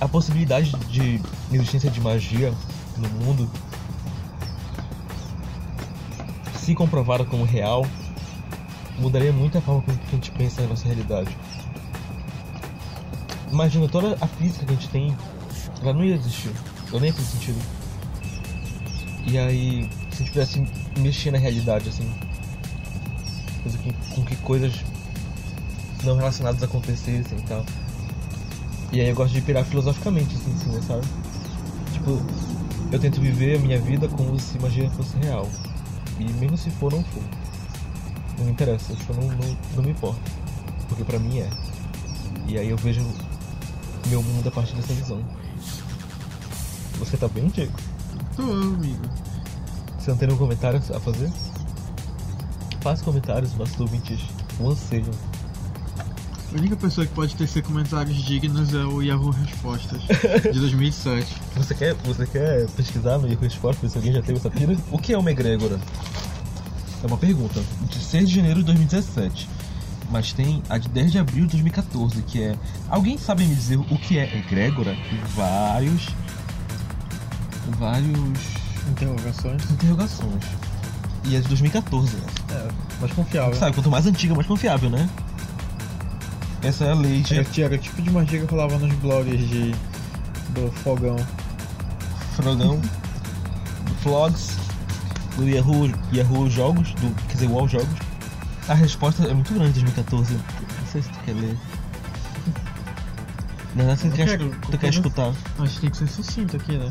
a 0.00 0.08
possibilidade 0.08 0.70
de 0.88 1.20
existência 1.52 1.90
de 1.90 2.00
magia 2.00 2.52
no 2.96 3.08
mundo, 3.24 3.48
se 6.56 6.74
comprovada 6.74 7.24
como 7.24 7.44
real, 7.44 7.86
mudaria 8.98 9.32
muito 9.32 9.58
a 9.58 9.60
forma 9.60 9.82
como 9.82 9.98
a 10.06 10.10
gente 10.10 10.30
pensa 10.32 10.62
na 10.62 10.68
nossa 10.68 10.84
realidade. 10.86 11.36
Imagina, 13.50 13.86
toda 13.88 14.16
a 14.20 14.26
física 14.26 14.64
que 14.64 14.72
a 14.72 14.74
gente 14.74 14.88
tem, 14.88 15.14
ela 15.82 15.92
não 15.92 16.04
ia 16.04 16.14
existir. 16.14 16.52
Ela 16.90 17.00
nem 17.00 17.12
fazer 17.12 17.26
sentido. 17.26 17.60
E 19.26 19.38
aí, 19.38 19.88
se 20.10 20.14
a 20.14 20.18
gente 20.18 20.32
pudesse 20.32 20.64
mexer 20.98 21.30
na 21.30 21.38
realidade, 21.38 21.88
assim, 21.88 22.08
fazer 23.62 23.78
com, 23.78 23.92
com 24.14 24.24
que 24.24 24.36
coisas 24.36 24.84
não 26.04 26.16
relacionadas 26.16 26.62
acontecessem 26.62 27.38
e 27.38 27.42
tal. 27.42 27.64
E 28.92 29.00
aí 29.00 29.08
eu 29.08 29.14
gosto 29.14 29.32
de 29.32 29.40
pirar 29.40 29.64
filosoficamente 29.64 30.34
assim, 30.34 30.56
cima, 30.58 30.82
sabe? 30.82 31.06
Tipo, 31.92 32.20
eu 32.90 32.98
tento 32.98 33.20
viver 33.20 33.56
a 33.56 33.60
minha 33.60 33.80
vida 33.80 34.08
como 34.08 34.38
se 34.38 34.58
magia 34.58 34.90
fosse 34.90 35.16
real. 35.18 35.48
E 36.18 36.24
mesmo 36.34 36.56
se 36.56 36.70
for, 36.70 36.92
não 36.92 37.02
for. 37.04 37.22
Não 38.38 38.44
me 38.44 38.52
interessa, 38.52 38.92
isso 38.92 39.12
não, 39.14 39.28
não, 39.28 39.56
não 39.76 39.82
me 39.82 39.90
importa. 39.90 40.20
Porque 40.88 41.04
pra 41.04 41.18
mim 41.18 41.38
é. 41.38 41.48
E 42.46 42.58
aí 42.58 42.68
eu 42.68 42.76
vejo 42.76 43.00
meu 44.08 44.22
mundo 44.22 44.48
a 44.48 44.50
partir 44.50 44.74
dessa 44.74 44.92
visão. 44.92 45.22
Você 46.98 47.16
tá 47.16 47.28
bem, 47.28 47.48
Diego? 47.48 47.72
Tô, 48.36 48.42
amigo. 48.42 49.02
Você 49.98 50.10
não 50.10 50.18
tem 50.18 50.28
nenhum 50.28 50.38
comentário 50.38 50.78
a 50.94 51.00
fazer? 51.00 51.30
Faça 52.80 53.04
comentários, 53.04 53.54
nossos 53.54 53.78
ouvintes 53.78 54.20
o 54.58 54.70
anseiam. 54.70 55.10
A 56.52 56.58
única 56.58 56.76
pessoa 56.76 57.06
que 57.06 57.14
pode 57.14 57.34
tecer 57.34 57.62
comentários 57.62 58.16
dignos 58.16 58.74
é 58.74 58.84
o 58.84 59.00
Yahoo 59.00 59.30
Respostas 59.30 60.02
de 60.42 60.58
2007. 60.60 61.34
Você 61.56 61.74
quer, 61.74 61.94
você 61.94 62.26
quer 62.26 62.68
pesquisar 62.70 63.18
no 63.18 63.26
Yahoo 63.26 63.40
Respostas 63.42 63.92
se 63.92 63.98
alguém 63.98 64.12
já 64.12 64.20
teve 64.20 64.38
essa 64.38 64.50
pira? 64.50 64.76
O 64.90 64.98
que 64.98 65.12
é 65.14 65.18
uma 65.18 65.30
egrégora? 65.30 65.78
É 67.02 67.06
uma 67.06 67.16
pergunta. 67.16 67.62
De 67.88 67.98
6 67.98 68.28
de 68.28 68.34
janeiro 68.36 68.60
de 68.60 68.66
2017. 68.66 69.48
Mas 70.10 70.32
tem 70.34 70.62
a 70.68 70.76
de 70.76 70.88
10 70.90 71.12
de 71.12 71.18
abril 71.18 71.44
de 71.46 71.52
2014, 71.52 72.20
que 72.22 72.42
é. 72.42 72.54
Alguém 72.90 73.16
sabe 73.16 73.46
me 73.46 73.54
dizer 73.54 73.78
o 73.78 73.98
que 73.98 74.18
é 74.18 74.36
egrégora? 74.36 74.92
E 74.92 75.16
vários. 75.34 76.06
Vários. 77.78 78.38
Interrogações. 78.90 79.70
interrogações. 79.70 80.44
E 81.24 81.36
é 81.36 81.40
de 81.40 81.48
2014, 81.48 82.16
né? 82.16 82.22
É, 82.50 82.68
mais 83.00 83.12
confiável. 83.12 83.54
Sabe, 83.54 83.74
quanto 83.74 83.90
mais 83.90 84.06
antiga, 84.06 84.34
mais 84.34 84.46
confiável, 84.46 84.90
né? 84.90 85.08
Essa 86.62 86.84
é 86.86 86.90
a 86.90 86.94
lei 86.94 87.20
de 87.20 87.34
Era, 87.34 87.46
era 87.58 87.74
o 87.74 87.78
tipo 87.78 88.02
de 88.02 88.10
magia 88.10 88.40
que 88.40 88.50
rolava 88.50 88.78
nos 88.78 88.92
blogs 88.96 89.48
de, 89.48 89.72
do 90.50 90.70
fogão. 90.82 91.16
Frogão, 92.34 92.78
do 92.78 93.94
Flogs, 94.02 94.56
do 95.36 95.48
Yahoo, 95.48 95.90
Yahoo 96.12 96.50
Jogos, 96.50 96.92
do, 96.94 97.14
quer 97.26 97.34
dizer, 97.34 97.48
UOL 97.48 97.68
Jogos. 97.68 97.98
A 98.68 98.74
resposta 98.74 99.24
é 99.24 99.34
muito 99.34 99.52
grande, 99.52 99.72
2014. 99.72 100.34
Não 100.34 100.86
sei 100.90 101.02
se 101.02 101.08
tu 101.08 101.18
quer 101.24 101.34
ler. 101.34 101.56
Não, 103.74 103.86
não, 103.86 103.96
você 103.96 104.06
Eu 104.06 104.12
quer, 104.12 104.26
quero, 104.26 104.50
tu 104.50 104.72
eu 104.72 104.78
quer 104.78 104.90
escutar. 104.90 105.32
Mas 105.58 105.76
tem 105.78 105.90
que 105.90 105.96
ser 105.96 106.06
sucinto 106.08 106.56
aqui, 106.56 106.76
né? 106.76 106.88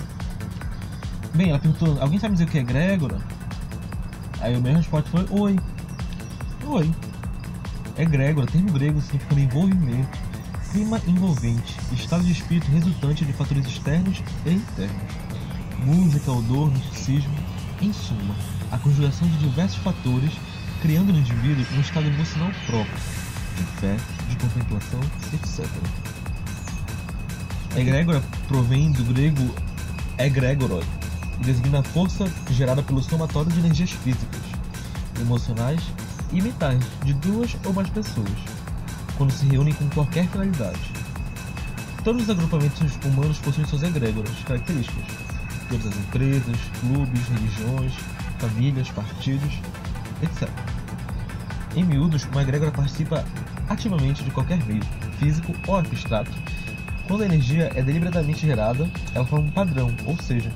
Bem, 1.34 1.50
ela 1.50 1.60
perguntou, 1.60 1.98
alguém 2.02 2.20
sabe 2.20 2.34
dizer 2.34 2.46
o 2.46 2.48
que 2.48 2.58
é 2.58 2.62
egrégora? 2.62 3.18
Aí 4.42 4.54
a 4.54 4.60
minha 4.60 4.78
resposta 4.78 5.10
foi, 5.10 5.26
oi. 5.30 5.60
Oi. 6.66 6.92
Egrégora, 7.98 8.48
termo 8.48 8.72
grego 8.72 9.00
significa 9.02 9.40
envolvimento, 9.40 10.18
clima 10.72 11.00
envolvente, 11.08 11.78
estado 11.94 12.24
de 12.24 12.32
espírito 12.32 12.70
resultante 12.72 13.24
de 13.24 13.34
fatores 13.34 13.66
externos 13.66 14.22
e 14.46 14.52
internos. 14.52 15.02
Música, 15.86 16.32
odor, 16.32 16.72
misticismo, 16.72 17.34
em 17.82 17.94
suma, 17.94 18.36
a 18.72 18.78
conjugação 18.78 19.28
de 19.28 19.38
diversos 19.38 19.78
fatores, 19.78 20.32
criando 20.82 21.14
no 21.14 21.20
indivíduo 21.20 21.66
um 21.76 21.82
estado 21.82 22.08
emocional 22.08 22.52
próprio, 22.66 22.96
de 23.58 23.64
fé, 23.80 23.96
de 24.30 24.36
contemplação, 24.36 25.00
etc. 25.34 25.66
Egrégora 27.76 28.22
provém 28.48 28.92
do 28.92 29.04
grego 29.06 29.54
egregoroi, 30.18 30.84
designa 31.42 31.80
a 31.80 31.84
força 31.84 32.26
gerada 32.52 32.82
pelo 32.84 33.02
somatório 33.02 33.52
de 33.52 33.60
energias 33.60 33.92
físicas, 33.92 34.42
emocionais 35.20 35.82
e 36.32 36.42
mentais 36.42 36.84
de 37.04 37.14
duas 37.14 37.56
ou 37.66 37.74
mais 37.74 37.90
pessoas, 37.90 38.30
quando 39.18 39.32
se 39.32 39.46
reúnem 39.46 39.74
com 39.74 39.90
qualquer 39.90 40.28
finalidade. 40.28 40.92
Todos 42.04 42.24
os 42.24 42.30
agrupamentos 42.30 42.98
humanos 43.06 43.38
possuem 43.40 43.68
suas 43.68 43.84
egrégoras 43.84 44.34
características. 44.46 45.06
Todas 45.70 45.86
as 45.86 45.98
empresas, 45.98 46.58
clubes, 46.80 47.28
religiões, 47.28 47.94
famílias, 48.40 48.90
partidos, 48.90 49.54
etc. 50.24 50.50
Em 51.76 51.84
miúdos, 51.84 52.26
uma 52.26 52.42
egrégora 52.42 52.72
participa 52.72 53.24
ativamente 53.70 54.24
de 54.24 54.32
qualquer 54.32 54.64
meio, 54.66 54.84
físico 55.20 55.54
ou 55.68 55.78
abstrato. 55.78 56.32
Quando 57.08 57.22
a 57.22 57.26
energia 57.26 57.72
é 57.76 57.82
deliberadamente 57.82 58.46
gerada, 58.46 58.90
ela 59.14 59.26
forma 59.26 59.48
um 59.48 59.52
padrão, 59.52 59.94
ou 60.06 60.18
seja, 60.18 60.52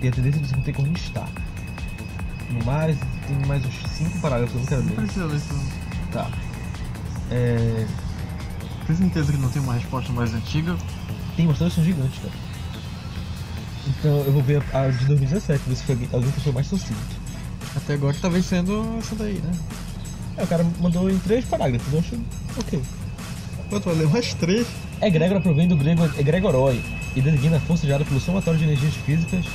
tem 0.00 0.08
a 0.10 0.12
tendência 0.12 0.40
de 0.40 0.56
manter 0.56 0.72
como 0.72 0.92
está. 0.96 1.26
No 2.50 2.64
mais, 2.64 2.96
tem 3.26 3.46
mais 3.46 3.64
uns 3.64 3.74
5 3.90 4.18
parágrafos, 4.20 4.54
eu 4.54 4.60
não 4.60 4.66
quero 4.66 4.82
Não 4.82 4.88
ler. 4.90 4.96
precisa 4.96 5.26
ler 5.26 5.40
tudo. 5.40 6.12
Tá. 6.12 6.30
É... 7.30 7.86
Tem 8.86 8.96
certeza 8.96 9.32
que 9.32 9.38
não 9.38 9.48
tem 9.50 9.62
uma 9.62 9.74
resposta 9.74 10.12
mais 10.12 10.34
antiga? 10.34 10.76
Tem 11.36 11.46
bastante 11.46 11.74
são 11.76 11.84
gigantes, 11.84 12.18
cara. 12.18 12.34
Então 13.86 14.18
eu 14.20 14.32
vou 14.32 14.42
ver 14.42 14.62
a 14.74 14.88
de 14.88 15.04
2017, 15.06 15.62
ver 15.66 15.76
se 15.76 15.84
foi 15.84 15.94
alguém, 15.94 16.08
alguém 16.12 16.30
que 16.32 16.40
foi 16.40 16.52
mais 16.52 16.66
sucinto. 16.66 17.20
Até 17.76 17.94
agora 17.94 18.16
tá 18.20 18.28
vencendo 18.28 18.96
essa 18.98 19.14
daí, 19.14 19.34
né? 19.34 19.52
É, 20.36 20.42
o 20.42 20.46
cara 20.46 20.66
mandou 20.80 21.08
em 21.08 21.18
três 21.18 21.44
parágrafos, 21.44 21.92
eu 21.92 21.98
acho 22.00 22.18
ok. 22.58 22.82
Pô, 23.68 23.78
tu 23.78 23.84
vai 23.90 23.94
ler 23.94 24.08
mais 24.08 24.34
três? 24.34 24.66
Egrégora 25.00 25.40
provém 25.40 25.68
do 25.68 25.76
grego 25.76 26.04
egregoroi 26.18 26.82
e 27.14 27.20
designa 27.22 27.56
a 27.58 27.60
força 27.60 27.86
gerada 27.86 28.04
pelo 28.04 28.20
somatório 28.20 28.58
de 28.58 28.64
energias 28.64 28.94
físicas, 28.94 29.46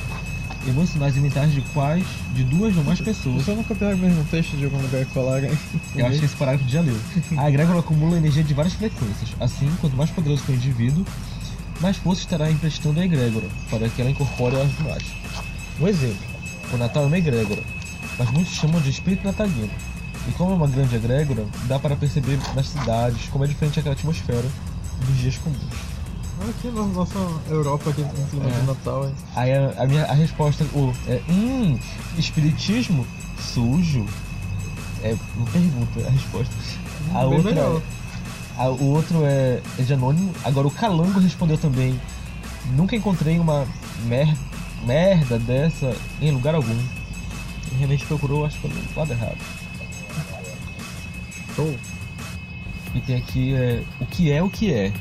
emocionais 0.68 1.16
mentais 1.16 1.52
de 1.52 1.60
quais 1.72 2.04
de 2.34 2.44
duas 2.44 2.76
ou 2.76 2.84
mais 2.84 3.00
pessoas. 3.00 3.44
Você 3.44 3.52
nunca 3.52 3.74
pega 3.74 3.94
o 3.94 3.98
mesmo 3.98 4.24
texto 4.24 4.56
de 4.56 4.64
algum 4.64 4.80
lugar 4.80 5.02
e 5.02 5.04
colar 5.06 5.44
hein? 5.44 5.58
Eu 5.94 6.06
acho 6.06 6.18
que 6.18 6.24
esse 6.24 6.36
parágrafo 6.36 6.68
já 6.68 6.80
leu. 6.80 6.96
A 7.36 7.48
egrégora 7.48 7.80
acumula 7.80 8.16
energia 8.16 8.42
de 8.42 8.54
várias 8.54 8.74
frequências. 8.74 9.30
Assim, 9.40 9.70
quanto 9.80 9.96
mais 9.96 10.10
poderoso 10.10 10.42
for 10.42 10.52
o 10.52 10.54
indivíduo, 10.54 11.04
mais 11.80 11.96
força 11.96 12.22
estará 12.22 12.50
emprestando 12.50 13.00
a 13.00 13.04
egrégora, 13.04 13.46
para 13.70 13.88
que 13.88 14.00
ela 14.00 14.10
incorpore 14.10 14.56
as 14.56 14.76
demais. 14.76 15.04
Um 15.80 15.86
exemplo: 15.86 16.26
o 16.72 16.76
Natal 16.76 17.04
é 17.04 17.06
uma 17.06 17.18
egrégora, 17.18 17.62
mas 18.18 18.30
muitos 18.30 18.54
chamam 18.54 18.80
de 18.80 18.90
espírito 18.90 19.24
natalino. 19.24 19.70
E 20.28 20.32
como 20.32 20.52
é 20.52 20.54
uma 20.54 20.66
grande 20.66 20.96
egrégora, 20.96 21.46
dá 21.68 21.78
para 21.78 21.94
perceber 21.94 22.38
nas 22.54 22.66
cidades 22.68 23.28
como 23.28 23.44
é 23.44 23.46
diferente 23.46 23.78
aquela 23.78 23.94
atmosfera 23.94 24.48
dos 25.06 25.16
dias 25.18 25.36
comuns. 25.38 25.95
Aqui 26.38 26.68
na 26.68 26.82
nossa 26.84 27.18
Europa, 27.48 27.90
aqui 27.90 28.02
no 28.02 28.26
clima 28.28 28.46
É. 28.46 28.60
do 28.60 28.66
Natal, 28.66 29.06
hein? 29.08 29.14
Aí 29.34 29.52
a, 29.52 29.74
a 29.78 29.86
minha 29.86 30.04
a 30.04 30.12
resposta 30.12 30.64
o, 30.74 30.92
é: 31.08 31.20
hum, 31.28 31.78
espiritismo 32.18 33.06
sujo? 33.40 34.04
É 35.02 35.16
uma 35.36 35.46
pergunta, 35.46 36.06
a 36.06 36.10
resposta. 36.10 36.54
A 37.14 37.20
Bem 37.20 37.34
outra 37.36 37.50
melhor. 37.50 37.80
é, 38.58 38.62
a- 38.62 38.68
o 38.70 38.84
outro 38.92 39.24
é, 39.24 39.60
é 39.78 39.82
de 39.82 39.94
anônimo. 39.94 40.32
Agora 40.44 40.66
o 40.66 40.70
Calango 40.70 41.18
respondeu 41.20 41.56
também: 41.58 41.98
nunca 42.72 42.94
encontrei 42.94 43.38
uma 43.38 43.66
mer, 44.04 44.36
merda 44.84 45.38
dessa 45.38 45.96
em 46.20 46.30
lugar 46.32 46.54
algum. 46.54 46.70
Ele 46.70 47.76
realmente 47.78 48.04
procurou, 48.04 48.44
acho 48.44 48.58
que 48.60 48.68
pelo 48.68 48.74
lado 48.94 49.10
errado. 49.12 49.38
Show. 51.54 51.74
E 52.94 53.00
tem 53.00 53.16
aqui 53.16 53.54
é, 53.54 53.82
o 54.00 54.06
que 54.06 54.30
é 54.30 54.42
o 54.42 54.50
que 54.50 54.72
é. 54.72 54.92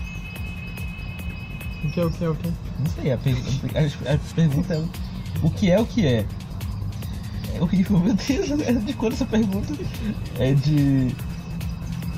O 1.85 1.91
que 1.91 1.99
é, 1.99 2.05
o 2.05 2.11
que 2.11 2.23
é, 2.23 2.29
o 2.29 2.35
que 2.35 2.47
é? 2.47 2.51
Não 2.79 2.85
sei, 2.87 3.11
a, 3.11 3.17
per- 3.17 4.13
a- 4.13 4.33
pergunta 4.35 4.73
é 4.73 4.83
o 5.43 5.49
que 5.49 5.71
é 5.71 5.79
o 5.79 5.85
que 5.85 6.05
é? 6.05 6.25
É 7.55 7.61
horrível, 7.61 7.99
meu 8.03 8.13
Deus, 8.13 8.51
é 8.61 8.73
de 8.73 8.93
quando 8.93 9.13
essa 9.13 9.25
pergunta? 9.25 9.73
É 10.39 10.53
de. 10.53 11.07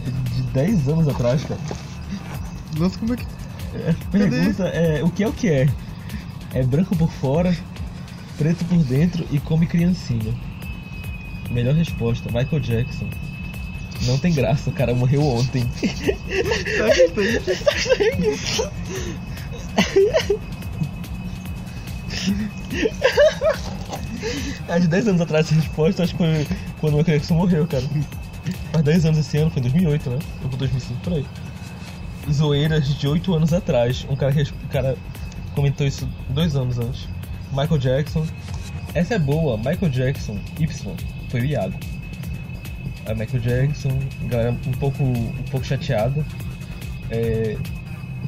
é 0.05 0.35
de 0.35 0.41
10 0.53 0.87
anos 0.89 1.07
atrás, 1.07 1.43
cara. 1.43 1.59
Nossa, 2.77 2.97
como 2.99 3.13
é 3.13 3.17
que... 3.17 3.23
A 3.89 3.93
pergunta 4.11 4.63
é 4.69 5.03
o 5.03 5.09
que 5.09 5.23
é 5.23 5.27
o 5.27 5.33
que 5.33 5.49
é? 5.49 5.67
É 6.53 6.63
branco 6.63 6.95
por 6.95 7.11
fora, 7.11 7.55
preto 8.37 8.63
por 8.65 8.77
dentro 8.83 9.25
e 9.31 9.39
come 9.39 9.67
criancinha. 9.67 10.33
Melhor 11.51 11.75
resposta, 11.75 12.29
Michael 12.31 12.59
Jackson. 12.61 13.07
Não 14.03 14.17
tem 14.17 14.31
graça, 14.33 14.69
o 14.69 14.73
cara 14.73 14.93
morreu 14.95 15.21
ontem. 15.23 15.63
Tá 16.77 16.89
que 16.93 17.09
tem? 17.13 18.37
De 24.79 24.87
10 24.87 25.07
anos 25.07 25.21
atrás 25.21 25.45
essa 25.45 25.55
resposta, 25.55 26.03
acho 26.03 26.15
que 26.15 26.17
foi 26.17 26.47
quando 26.79 26.93
o 26.93 26.97
Michael 26.97 27.17
Jackson 27.17 27.35
morreu, 27.35 27.67
cara. 27.67 27.83
Faz 28.71 28.83
10 28.83 29.05
anos 29.05 29.19
esse 29.19 29.37
ano, 29.37 29.49
foi 29.49 29.59
em 29.59 29.63
2008, 29.63 30.09
né? 30.09 30.19
Ou 30.43 30.49
foi 30.49 30.59
2005, 30.59 30.99
por 31.01 31.13
aí. 31.13 31.25
Zoeiras 32.31 32.87
de 32.87 33.07
8 33.07 33.33
anos 33.33 33.53
atrás. 33.53 34.05
Um 34.09 34.15
cara, 34.15 34.33
um 34.33 34.67
cara 34.67 34.97
comentou 35.55 35.87
isso 35.87 36.07
dois 36.29 36.55
anos 36.55 36.77
antes. 36.77 37.07
Michael 37.51 37.79
Jackson. 37.79 38.25
Essa 38.93 39.15
é 39.15 39.19
boa, 39.19 39.57
Michael 39.57 39.89
Jackson, 39.89 40.39
Y. 40.59 40.95
Foi 41.29 41.41
o 41.41 41.45
Iago. 41.45 41.77
A 43.05 43.13
Michael 43.13 43.41
Jackson, 43.41 43.97
galera 44.23 44.51
um 44.51 44.71
pouco, 44.73 45.03
um 45.03 45.43
pouco 45.49 45.65
chateada. 45.65 46.25
É, 47.09 47.57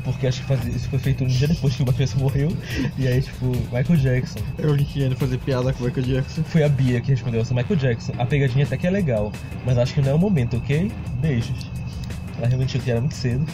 porque 0.04 0.28
acho 0.28 0.43
que 0.43 0.54
isso 0.69 0.89
foi 0.89 0.99
feito 0.99 1.23
um 1.23 1.28
dia 1.28 1.47
depois 1.47 1.75
que 1.75 1.84
o 1.84 1.86
Michael 1.86 2.08
Jackson 2.08 2.19
morreu. 2.19 2.58
E 2.97 3.08
aí, 3.08 3.21
tipo, 3.21 3.47
Michael 3.47 3.97
Jackson. 3.99 4.39
Eu 4.58 4.75
que 4.75 4.86
querendo 4.86 5.15
fazer 5.15 5.38
piada 5.39 5.73
com 5.73 5.84
o 5.84 5.88
Michael 5.88 6.06
Jackson. 6.06 6.43
Foi 6.43 6.63
a 6.63 6.69
Bia 6.69 7.02
que 7.02 7.12
respondeu, 7.12 7.41
eu 7.41 7.45
sou 7.45 7.56
Michael 7.56 7.80
Jackson. 7.80 8.13
A 8.17 8.25
pegadinha 8.25 8.65
até 8.65 8.78
que 8.78 8.88
é 8.88 8.89
legal, 8.89 9.32
mas 9.65 9.78
acho 9.78 9.93
que 9.93 10.02
não 10.02 10.12
é 10.12 10.13
o 10.13 10.19
momento, 10.19 10.58
ok? 10.58 10.91
Beijos. 11.21 11.69
Ela 12.38 12.47
realmente 12.47 12.69
achou 12.69 12.82
que 12.82 12.91
era 12.91 13.02
muito 13.02 13.15
cedo. 13.15 13.45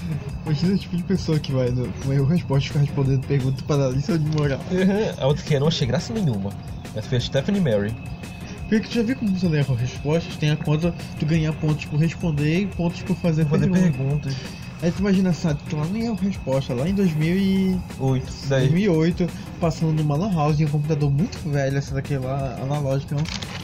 Imagina 0.45 0.76
o 0.76 0.78
tipo 0.78 0.95
de 0.95 1.04
pessoa 1.04 1.39
que 1.39 1.52
vai 1.52 1.69
no, 1.71 1.88
no 2.06 2.13
erro 2.13 2.26
resposta 2.26 2.65
e 2.65 2.67
fica 2.67 2.80
respondendo 2.80 3.26
pergunta 3.26 3.63
para 3.67 3.89
lista 3.89 4.17
de 4.17 4.26
moral. 4.38 4.60
A 5.17 5.26
outra 5.26 5.43
que 5.43 5.56
eu 5.56 5.60
não 5.60 5.67
achei 5.67 5.88
graça 5.88 6.13
nenhuma. 6.13 6.52
Mas 6.93 7.08
foi 7.08 7.17
a 7.17 7.21
Stephanie 7.21 7.60
Mary. 7.60 7.91
Porque 8.69 8.88
tu 8.88 8.93
já 8.93 9.02
viu 9.04 9.15
como 9.15 9.32
funciona 9.32 9.58
erro 9.58 9.74
respostas? 9.76 10.36
Tem 10.38 10.52
a 10.52 10.56
conta 10.56 10.93
tu 11.19 11.26
ganhar 11.26 11.52
pontos 11.54 11.86
por 11.86 12.00
responder 12.00 12.60
e 12.62 12.67
pontos 12.67 13.02
por 13.02 13.15
fazer, 13.17 13.45
Fazer 13.45 13.69
pergunta. 13.69 13.98
perguntas. 13.98 14.36
Aí 14.81 14.91
tu 14.91 14.99
imagina, 14.99 15.33
sabe, 15.33 15.59
tu 15.69 15.75
lá 15.75 15.85
no 15.85 15.97
erro 15.97 16.15
resposta, 16.15 16.73
lá 16.73 16.88
em 16.88 16.93
2000 16.93 17.38
e... 17.38 17.79
Oito. 17.99 18.31
Daí. 18.47 18.67
2008, 18.67 19.27
passando 19.59 19.93
numa 19.93 20.15
lan 20.15 20.33
house 20.33 20.59
em 20.59 20.65
um 20.65 20.69
computador 20.69 21.11
muito 21.11 21.37
velho, 21.49 21.77
essa 21.77 21.93
daquela 21.93 22.59
analógica. 22.61 23.15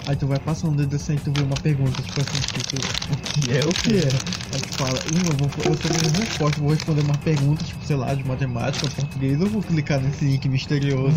Aí 0.07 0.15
tu 0.15 0.25
vai 0.27 0.39
passando 0.39 0.73
o 0.73 0.77
dedo 0.77 0.95
assim 0.95 1.13
e 1.13 1.19
tu 1.19 1.31
vê 1.31 1.43
uma 1.43 1.55
pergunta, 1.55 2.01
tipo 2.01 2.21
assim, 2.21 2.41
tipo, 2.41 3.13
O 3.13 3.41
que 3.41 3.51
é 3.51 3.59
o 3.63 3.69
que 3.69 3.97
é? 3.99 4.09
Aí 4.53 4.61
tu 4.61 4.77
fala, 4.77 4.99
hum, 4.99 5.27
eu, 5.27 5.37
vou, 5.37 5.49
eu 5.65 5.77
tô 5.77 5.87
vendo 5.87 6.19
resposta, 6.19 6.59
vou 6.59 6.71
responder 6.71 7.01
uma 7.01 7.17
pergunta, 7.19 7.63
tipo, 7.63 7.85
sei 7.85 7.95
lá, 7.95 8.13
de 8.13 8.23
matemática, 8.23 8.89
português, 8.89 9.39
eu 9.39 9.47
vou 9.47 9.61
clicar 9.61 9.99
nesse 9.99 10.25
link 10.25 10.47
misterioso. 10.49 11.15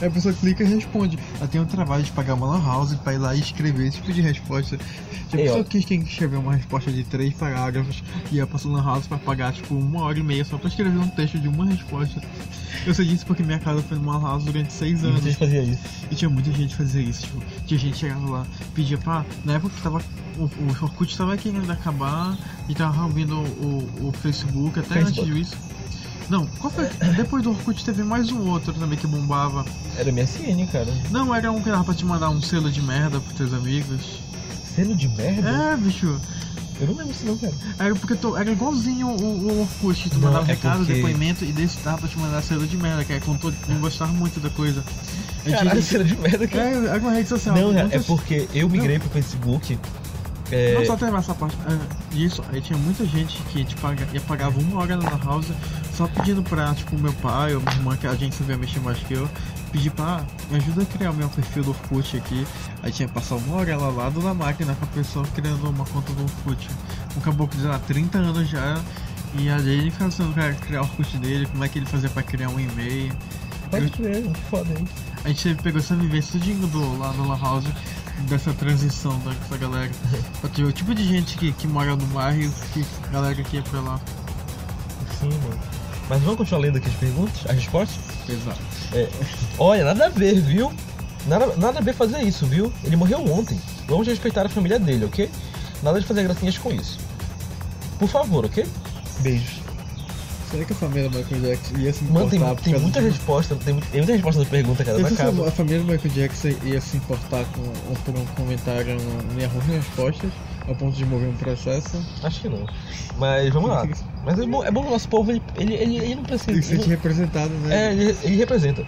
Aí 0.00 0.08
a 0.08 0.10
pessoa 0.10 0.34
clica 0.34 0.62
e 0.62 0.66
responde. 0.66 1.18
Ela 1.38 1.48
tem 1.48 1.60
o 1.60 1.64
trabalho 1.64 2.02
de 2.02 2.10
pagar 2.12 2.34
uma 2.34 2.46
lan 2.46 2.62
house 2.62 2.94
pra 2.96 3.14
ir 3.14 3.18
lá 3.18 3.34
e 3.34 3.40
escrever 3.40 3.86
esse 3.86 3.96
tipo 3.98 4.12
de 4.12 4.20
resposta. 4.20 4.76
Tipo, 4.76 5.36
a 5.36 5.38
pessoa 5.38 5.64
quis 5.64 5.84
quem 5.84 6.00
escrever 6.02 6.36
uma 6.36 6.54
resposta 6.54 6.92
de 6.92 7.02
três 7.04 7.32
parágrafos 7.34 8.02
e 8.30 8.36
ia 8.36 8.46
pra 8.46 8.58
sua 8.58 8.72
lan 8.72 8.84
house 8.84 9.06
pra 9.06 9.16
pagar, 9.18 9.52
tipo, 9.52 9.74
uma 9.74 10.02
hora 10.02 10.18
e 10.18 10.22
meia 10.22 10.44
só 10.44 10.58
pra 10.58 10.68
escrever 10.68 10.98
um 10.98 11.08
texto 11.08 11.38
de 11.38 11.48
uma 11.48 11.64
resposta. 11.64 12.20
Eu 12.86 12.94
sei 12.94 13.06
disso 13.06 13.24
porque 13.26 13.42
minha 13.42 13.58
casa 13.66 13.82
foi 13.82 13.98
lan 13.98 14.20
house 14.20 14.44
durante 14.44 14.72
seis 14.72 15.02
anos. 15.02 15.20
vocês 15.20 15.34
faziam 15.34 15.64
isso. 15.64 15.82
E 16.08 16.14
tinha 16.14 16.30
muita 16.30 16.52
gente 16.52 16.76
fazia 16.76 17.02
isso, 17.02 17.22
tipo, 17.22 17.42
tinha 17.66 17.80
gente 17.80 17.98
chegava 17.98 18.30
lá, 18.30 18.46
pedia 18.74 18.96
pra. 18.96 19.24
Na 19.44 19.54
época 19.54 19.74
que 19.74 19.82
tava. 19.82 20.00
O, 20.38 20.44
o 20.44 20.68
Orkut 20.82 21.16
tava 21.16 21.36
querendo 21.36 21.70
acabar 21.70 22.36
e 22.68 22.74
tava 22.74 23.08
vindo 23.08 23.36
o, 23.36 24.08
o 24.08 24.12
Facebook 24.12 24.78
até 24.78 24.94
Facebook. 24.94 25.30
antes 25.30 25.50
disso. 25.50 25.56
Não, 26.28 26.46
qual 26.58 26.72
foi? 26.72 26.86
Depois 27.16 27.42
do 27.42 27.50
Orkut 27.50 27.84
teve 27.84 28.02
mais 28.02 28.30
um 28.30 28.48
outro 28.50 28.72
também 28.74 28.98
que 28.98 29.06
bombava. 29.06 29.64
Era 29.96 30.12
MSN, 30.12 30.66
cara. 30.70 30.92
Não, 31.10 31.34
era 31.34 31.50
um 31.50 31.62
que 31.62 31.70
dava 31.70 31.84
pra 31.84 31.94
te 31.94 32.04
mandar 32.04 32.30
um 32.30 32.40
selo 32.40 32.70
de 32.70 32.82
merda 32.82 33.18
pros 33.20 33.34
teus 33.34 33.54
amigos. 33.54 34.20
Selo 34.74 34.94
de 34.94 35.08
merda? 35.08 35.48
É, 35.48 35.76
bicho. 35.76 36.20
Eu 36.80 36.86
não 36.88 36.94
lembro 36.94 37.12
disso 37.12 37.24
não, 37.26 37.36
cara. 37.38 37.52
Era 37.78 37.94
porque 37.94 38.14
tu, 38.14 38.36
era 38.36 38.50
igualzinho 38.50 39.08
o, 39.08 39.22
o 39.22 39.60
Orkut, 39.62 40.10
tu 40.10 40.14
Não, 40.18 40.28
mandava 40.28 40.44
é 40.50 40.54
recado, 40.54 40.78
porque- 40.78 40.94
depoimento 40.94 41.44
e 41.44 41.52
desse 41.52 41.78
pra 41.78 41.96
te 41.96 42.18
mandar 42.18 42.42
selo 42.42 42.66
de 42.66 42.76
merda, 42.76 43.04
que 43.04 43.12
é 43.14 43.20
quando 43.20 43.38
tu 43.40 43.54
não 43.68 43.80
gostava 43.80 44.12
muito 44.12 44.38
da 44.40 44.50
coisa. 44.50 44.84
A 45.44 45.48
gente- 45.48 45.58
Caralho, 45.58 45.82
selo 45.82 46.04
de 46.04 46.16
merda, 46.16 46.46
cara. 46.46 46.64
É, 46.64 46.86
era 46.88 46.98
uma 46.98 47.12
rede 47.12 47.28
social. 47.28 47.54
Não, 47.56 47.68
cara, 47.68 47.78
é 47.80 47.82
muitas- 47.84 48.06
porque 48.06 48.48
eu 48.54 48.68
migrei 48.68 48.98
pro 48.98 49.08
Facebook. 49.08 49.78
É, 50.50 50.74
Não 50.74 50.84
só 50.84 50.96
teve 50.96 51.16
essa 51.16 51.34
parte 51.34 51.56
é, 51.66 52.14
disso, 52.14 52.42
aí 52.52 52.60
tinha 52.60 52.78
muita 52.78 53.04
gente 53.04 53.42
que 53.44 53.64
paga, 53.76 54.06
ia 54.12 54.20
pagava 54.20 54.58
uma 54.60 54.80
hora 54.80 54.96
na 54.96 55.16
house 55.24 55.50
só 55.92 56.06
pedindo 56.06 56.42
pra, 56.42 56.74
tipo, 56.74 56.96
meu 56.98 57.12
pai 57.14 57.54
ou 57.54 57.60
minha 57.60 57.74
irmã, 57.74 57.96
que 57.96 58.06
a 58.06 58.14
gente 58.14 58.36
sabia 58.36 58.56
mexer 58.56 58.80
mais 58.80 58.98
que 58.98 59.14
eu, 59.14 59.28
pedir 59.72 59.90
pra, 59.90 60.24
me 60.50 60.58
ajuda 60.58 60.82
a 60.82 60.86
criar 60.86 61.10
o 61.10 61.14
meu 61.14 61.28
perfil 61.28 61.64
do 61.64 61.70
Orkut 61.70 62.16
aqui. 62.16 62.46
Aí 62.82 62.92
tinha 62.92 63.08
que 63.08 63.14
passar 63.14 63.36
uma 63.36 63.56
hora 63.56 63.76
lá 63.76 63.88
lado 63.88 64.20
da 64.20 64.34
máquina 64.34 64.74
com 64.74 64.84
a 64.84 64.88
pessoa 64.88 65.26
criando 65.34 65.68
uma 65.68 65.84
conta 65.86 66.12
do 66.12 66.22
Orkut. 66.22 66.68
Um 67.16 67.20
caboclo 67.20 67.58
de 67.58 67.66
lá, 67.66 67.78
30 67.78 68.18
anos 68.18 68.48
já, 68.48 68.80
e 69.38 69.48
aí 69.48 69.68
ele 69.68 69.90
pensando 69.90 70.34
cara, 70.34 70.54
criar 70.54 70.82
o 70.82 70.84
Orkut 70.84 71.18
dele, 71.18 71.46
como 71.46 71.64
é 71.64 71.68
que 71.68 71.78
ele 71.78 71.86
fazia 71.86 72.08
pra 72.10 72.22
criar 72.22 72.50
um 72.50 72.60
e-mail. 72.60 73.12
Pode 73.70 73.90
crer, 73.90 74.22
que 74.22 74.40
foda 74.42 74.72
hein? 74.78 74.86
A 75.24 75.28
gente 75.28 75.56
pegou 75.60 75.80
essa 75.80 75.96
vivência 75.96 76.38
tudinho 76.38 76.66
do, 76.68 76.98
lá 76.98 77.12
no 77.14 77.26
La 77.26 77.36
House, 77.36 77.64
dessa 78.22 78.52
transição 78.54 79.18
dessa 79.20 79.56
galera. 79.58 79.90
Pra 80.40 80.50
ter 80.50 80.64
o 80.64 80.72
tipo 80.72 80.94
de 80.94 81.04
gente 81.04 81.36
que, 81.36 81.52
que 81.52 81.66
mora 81.66 81.94
no 81.96 82.06
bairro 82.06 82.42
e 82.42 82.50
que 82.72 82.84
a 83.04 83.12
galera 83.12 83.42
que 83.42 83.56
ia 83.56 83.62
pra 83.62 83.80
lá. 83.80 84.00
Sim, 85.20 85.28
mano. 85.28 85.60
Mas 86.08 86.20
vamos 86.22 86.36
continuar 86.36 86.60
lendo 86.60 86.78
aqui 86.78 86.88
as 86.88 86.94
perguntas, 86.94 87.44
as 87.46 87.56
respostas? 87.56 87.98
Exato. 88.28 88.60
É, 88.92 89.08
olha, 89.58 89.84
nada 89.84 90.06
a 90.06 90.08
ver, 90.08 90.40
viu? 90.40 90.72
Nada, 91.26 91.56
nada 91.56 91.78
a 91.80 91.82
ver 91.82 91.94
fazer 91.94 92.22
isso, 92.22 92.46
viu? 92.46 92.72
Ele 92.84 92.94
morreu 92.94 93.20
ontem. 93.32 93.60
Vamos 93.88 94.06
respeitar 94.06 94.46
a 94.46 94.48
família 94.48 94.78
dele, 94.78 95.04
ok? 95.04 95.28
Nada 95.82 96.00
de 96.00 96.06
fazer 96.06 96.22
gracinhas 96.22 96.56
com 96.58 96.72
isso. 96.72 96.98
Por 97.98 98.08
favor, 98.08 98.44
ok? 98.44 98.64
Beijos. 99.20 99.65
Será 100.50 100.64
que 100.64 100.72
a 100.72 100.76
família 100.76 101.08
do 101.10 101.18
Michael 101.18 101.40
Jackson 101.42 101.76
ia 101.78 101.92
se 101.92 102.04
Mano, 102.04 102.30
tem, 102.30 102.38
importar 102.38 102.54
por 102.54 102.62
tem 102.62 102.72
causa 102.72 102.82
muita 102.84 103.00
de- 103.00 103.08
resposta, 103.08 103.56
tem, 103.56 103.74
tem 103.80 104.00
muita 104.00 104.12
resposta 104.12 104.44
da 104.44 104.48
pergunta, 104.50 104.84
cara, 104.84 104.98
Eu 105.00 105.08
se 105.08 105.14
acaba. 105.14 105.48
a 105.48 105.50
família 105.50 105.80
do 105.80 105.84
Michael 105.92 106.14
Jackson 106.14 106.48
ia 106.64 106.80
se 106.80 106.96
importar 106.98 107.44
com, 107.46 107.62
por 108.04 108.16
um 108.16 108.24
comentário 108.26 108.96
no 108.96 109.40
Erro 109.42 109.58
Respostas, 109.60 110.30
ao 110.68 110.74
ponto 110.76 110.96
de 110.96 111.04
mover 111.04 111.28
um 111.28 111.36
processo. 111.36 112.00
Acho 112.22 112.40
que 112.42 112.48
não. 112.48 112.64
Mas 113.18 113.52
vamos 113.52 113.70
lá. 113.70 113.88
Mas 114.24 114.38
é 114.38 114.46
bom, 114.46 114.64
é 114.64 114.70
bom 114.70 114.82
que 114.82 114.88
o 114.88 114.90
nosso 114.92 115.08
povo, 115.08 115.30
ele, 115.32 115.42
ele, 115.56 115.74
ele, 115.74 115.96
ele 115.98 116.14
não 116.14 116.22
precisa. 116.22 116.52
Tem 116.52 116.60
que 116.60 116.66
sentir 116.66 116.88
representado, 116.90 117.50
né? 117.54 117.88
é, 117.88 117.92
ele, 117.92 118.16
ele 118.22 118.36
representa. 118.36 118.84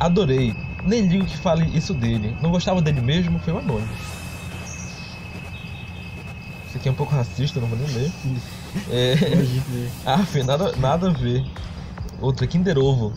Adorei. 0.00 0.54
Nem 0.84 1.06
ligo 1.06 1.26
que 1.26 1.36
fale 1.36 1.64
isso 1.76 1.92
dele. 1.94 2.34
Não 2.42 2.50
gostava 2.50 2.80
dele 2.82 3.00
mesmo, 3.00 3.38
foi 3.38 3.52
um 3.52 3.58
anônimo. 3.58 3.88
Isso 6.68 6.76
aqui 6.78 6.88
é 6.88 6.92
um 6.92 6.94
pouco 6.94 7.14
racista, 7.14 7.60
não 7.60 7.68
vou 7.68 7.78
nem 7.78 7.86
ler. 7.94 8.10
É, 8.90 9.14
ah, 10.06 10.24
nada, 10.44 10.72
nada 10.76 11.08
a 11.08 11.12
ver. 11.12 11.44
Outra, 12.20 12.46
Kinder 12.46 12.78
Ovo. 12.78 13.12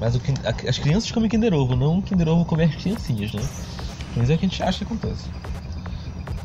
Mas 0.00 0.16
o, 0.16 0.20
as 0.68 0.78
crianças 0.78 1.10
comem 1.10 1.30
Kinder 1.30 1.54
Ovo, 1.54 1.76
não 1.76 2.00
Kinder 2.00 2.28
Ovo 2.28 2.44
come 2.44 2.64
as 2.64 2.74
criancinhas, 2.74 3.32
né? 3.32 3.42
Mas 4.16 4.30
é 4.30 4.34
o 4.34 4.38
que 4.38 4.46
a 4.46 4.48
gente 4.48 4.62
acha 4.62 4.78
que 4.78 4.84
acontece. 4.84 5.24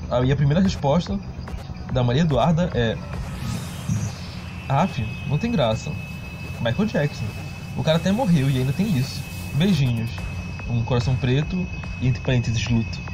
Ah, 0.10 0.22
e 0.22 0.32
a 0.32 0.36
primeira 0.36 0.62
resposta 0.62 1.20
da 1.92 2.04
Maria 2.04 2.22
Eduarda 2.22 2.70
é... 2.74 2.98
Aff, 4.68 5.04
não 5.28 5.38
tem 5.38 5.52
graça. 5.52 5.92
Michael 6.62 6.86
Jackson. 6.88 7.26
O 7.78 7.84
cara 7.84 7.98
até 7.98 8.12
morreu 8.12 8.50
e 8.50 8.60
ainda 8.60 8.74
tem 8.74 8.98
isso. 8.98 9.22
Beijinhos. 9.56 10.12
Um 10.70 10.84
coração 10.84 11.16
preto 11.16 11.66
e 12.02 12.08
entre 12.08 12.22
parênteses 12.22 12.68
luto. 12.68 13.09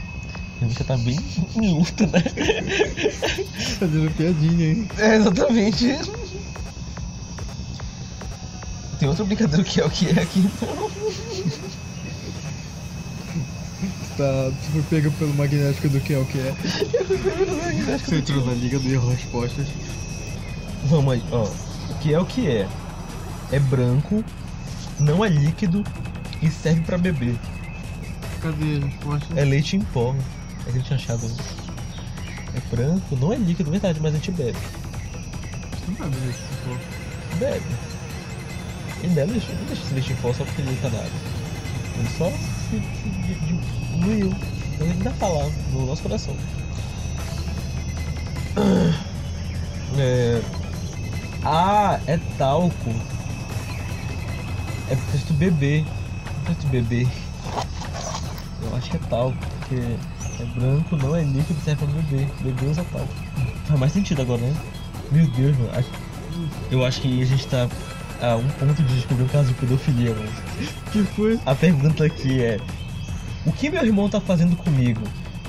Já 0.61 0.83
tá 0.85 0.97
bem 0.97 1.19
em 1.55 1.73
luta, 1.73 2.07
né? 2.07 2.21
Fazendo 3.77 4.15
piadinha, 4.15 4.71
hein? 4.71 4.87
É, 4.97 5.15
exatamente. 5.15 5.99
Tem 8.99 9.09
outra 9.09 9.25
brincadeira 9.25 9.63
que 9.63 9.81
é 9.81 9.85
o 9.85 9.89
que 9.89 10.07
é 10.07 10.21
aqui, 10.21 10.39
então. 10.39 10.91
Tá, 14.17 14.49
tu 14.49 14.71
foi 14.71 14.81
pego 14.83 15.11
pelo 15.17 15.33
magnético 15.33 15.89
do 15.89 15.99
que 15.99 16.13
é 16.13 16.17
o 16.17 16.25
que 16.25 16.39
é. 16.39 16.55
Você 17.99 18.15
entrou 18.15 18.45
na 18.45 18.53
liga 18.53 18.79
do 18.79 18.89
Erro 18.89 19.09
Respostas. 19.09 19.67
Vamos 20.85 21.15
aí, 21.15 21.23
ó. 21.33 21.43
O 21.43 21.99
que 21.99 22.13
é 22.13 22.19
o 22.19 22.25
que 22.25 22.47
é? 22.47 22.65
É 23.51 23.59
branco, 23.59 24.23
não 24.99 25.23
é 25.23 25.27
líquido 25.27 25.83
e 26.41 26.49
serve 26.49 26.79
pra 26.81 26.97
beber. 26.97 27.35
Cadê 28.41 28.77
a 28.81 28.85
resposta? 28.85 29.39
É 29.39 29.43
leite 29.43 29.75
em 29.75 29.81
pó. 29.81 30.15
É 30.67 30.71
que 30.71 30.77
ele 30.77 30.83
tinha 30.83 30.97
achado. 30.97 31.29
É 32.55 32.75
branco, 32.75 33.15
não 33.17 33.33
é 33.33 33.35
líquido, 33.37 33.69
verdade, 33.71 33.99
mas 34.01 34.13
a 34.13 34.17
gente 34.17 34.31
bebe. 34.31 34.57
Não 35.87 35.95
sabe 35.97 36.15
disso, 36.21 36.39
pô. 36.63 37.37
Bebe. 37.37 37.65
Ele 39.03 39.13
não 39.13 39.27
deixa, 39.27 39.53
não 39.53 39.65
deixa 39.65 39.83
esse 39.83 39.93
leite 39.93 40.13
em 40.13 40.15
pó 40.17 40.33
só 40.33 40.43
porque 40.45 40.61
ele 40.61 40.77
tá 40.81 40.89
na 40.89 40.97
água. 40.97 41.11
Ele 41.99 42.09
só 42.17 42.29
se, 42.31 42.79
se 42.79 43.09
di- 43.09 43.59
diluiu. 43.99 44.27
Então 44.73 44.87
ele 44.87 44.91
ainda 44.93 45.11
tá 45.11 45.27
lá, 45.27 45.49
no 45.71 45.85
nosso 45.85 46.01
coração. 46.03 46.35
É... 49.97 50.41
Ah, 51.43 51.99
é 52.07 52.17
talco. 52.37 52.89
É 54.89 54.95
tu 55.25 55.33
beber. 55.33 55.85
Pra 56.43 56.53
tu 56.55 56.67
beber. 56.67 57.07
Eu 58.61 58.75
acho 58.75 58.89
que 58.89 58.97
é 58.97 58.99
talco, 59.09 59.37
porque 59.59 59.95
é 60.43 60.59
branco, 60.59 60.95
não 60.97 61.15
é 61.15 61.23
líquido, 61.23 61.59
serve 61.63 61.85
pra 61.85 62.01
beber. 62.01 62.27
Beber 62.41 62.69
usa 62.69 62.85
talco. 62.91 63.13
Faz 63.65 63.79
mais 63.79 63.91
sentido 63.91 64.21
agora, 64.21 64.41
né? 64.41 64.55
Meu 65.11 65.27
Deus, 65.27 65.57
mano. 65.57 65.85
Eu 66.69 66.85
acho 66.85 67.01
que 67.01 67.21
a 67.21 67.25
gente 67.25 67.47
tá 67.47 67.67
a 68.21 68.35
um 68.35 68.47
ponto 68.49 68.81
de 68.81 68.95
descobrir 68.95 69.23
um 69.23 69.27
caso 69.27 69.49
de 69.49 69.53
pedofilia, 69.55 70.13
mano. 70.13 70.31
Que 70.91 71.03
foi? 71.03 71.39
A 71.45 71.55
pergunta 71.55 72.05
aqui 72.05 72.41
é: 72.41 72.59
O 73.45 73.51
que 73.51 73.69
meu 73.69 73.83
irmão 73.83 74.09
tá 74.09 74.19
fazendo 74.19 74.55
comigo? 74.55 75.01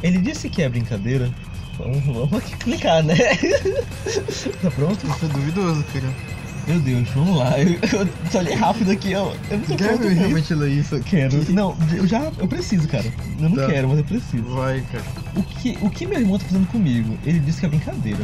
Ele 0.03 0.19
disse 0.19 0.49
que 0.49 0.63
é 0.63 0.69
brincadeira. 0.69 1.31
Vamos, 1.79 2.05
vamos 2.05 2.33
aqui 2.39 2.57
clicar, 2.57 3.03
né? 3.03 3.17
tá 4.63 4.71
pronto? 4.71 5.07
Isso 5.07 5.25
é 5.25 5.29
duvidoso, 5.29 5.85
cara. 5.93 6.36
Meu 6.67 6.81
Deus, 6.81 7.09
vamos 7.11 7.37
lá. 7.37 7.59
Eu, 7.61 7.73
eu 7.75 8.09
só 8.31 8.39
olhei 8.39 8.55
rápido 8.55 8.91
aqui, 8.91 9.15
ó. 9.15 9.33
Eu 9.51 9.59
não 9.59 9.65
tô 9.67 9.77
Quer 9.77 9.97
pronto 9.99 10.09
realmente 10.13 10.55
ler 10.55 10.71
isso? 10.73 10.99
Quero. 11.01 11.53
Não, 11.53 11.77
eu 11.95 12.07
já. 12.07 12.31
Eu 12.39 12.49
preciso, 12.49 12.89
cara. 12.89 13.05
Eu 13.41 13.49
não 13.51 13.57
Tá. 13.57 13.67
quero, 13.67 13.89
mas 13.89 13.99
eu 13.99 14.05
preciso. 14.05 14.43
Vai, 14.45 14.81
cara. 14.93 15.05
O 15.37 15.43
que, 15.45 15.79
o 15.81 15.89
que 15.91 16.07
meu 16.07 16.19
irmão 16.19 16.39
tá 16.39 16.45
fazendo 16.47 16.67
comigo? 16.69 17.17
Ele 17.25 17.39
disse 17.39 17.61
que 17.61 17.67
é 17.67 17.69
brincadeira. 17.69 18.19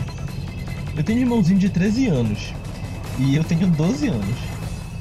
Eu 0.96 1.04
tenho 1.04 1.20
um 1.20 1.22
irmãozinho 1.22 1.58
de 1.58 1.68
13 1.68 2.08
anos. 2.08 2.52
E 3.18 3.36
eu 3.36 3.44
tenho 3.44 3.66
12 3.68 4.08
anos. 4.08 4.36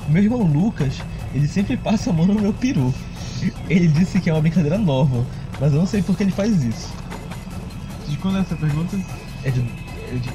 Meu 0.08 0.22
irmão 0.22 0.44
Lucas, 0.44 0.96
ele 1.34 1.48
sempre 1.48 1.78
passa 1.78 2.10
a 2.12 2.14
mão 2.14 2.26
no 2.28 2.36
meu 2.40 2.54
peru. 2.54 2.94
Ele 3.68 3.88
disse 3.88 4.20
que 4.20 4.30
é 4.30 4.34
uma 4.34 4.42
brincadeira 4.42 4.78
nova, 4.78 5.26
mas 5.60 5.74
eu 5.74 5.80
não 5.80 5.88
sei 5.88 6.04
por 6.04 6.16
que 6.16 6.24
ele 6.24 6.32
faz 6.32 6.64
isso. 6.64 6.94
De 8.08 8.18
quando 8.18 8.38
é 8.38 8.42
essa 8.42 8.56
pergunta? 8.56 9.00
É 9.44 9.50
de- 9.50 9.64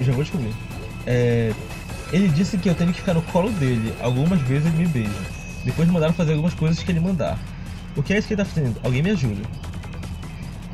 eu 0.01 0.05
já 0.05 0.13
vou 0.13 0.23
descobrir. 0.25 0.53
É, 1.07 1.53
ele 2.13 2.29
disse 2.29 2.57
que 2.59 2.69
eu 2.69 2.75
tenho 2.75 2.93
que 2.93 3.01
ficar 3.01 3.15
no 3.15 3.23
colo 3.23 3.51
dele. 3.53 3.95
Algumas 4.01 4.41
vezes 4.43 4.67
ele 4.67 4.77
me 4.79 4.87
beija. 4.87 5.11
Depois 5.65 5.89
mandaram 5.89 6.15
fazer 6.15 6.33
algumas 6.33 6.55
coisas 6.55 6.83
que 6.83 6.91
ele 6.93 7.01
mandar. 7.01 7.39
O 7.97 8.03
que 8.03 8.13
é 8.15 8.19
isso 8.19 8.29
que 8.29 8.35
ele 8.35 8.43
tá 8.43 8.49
fazendo? 8.49 8.79
Alguém 8.85 9.03
me 9.03 9.11
ajuda. 9.11 9.43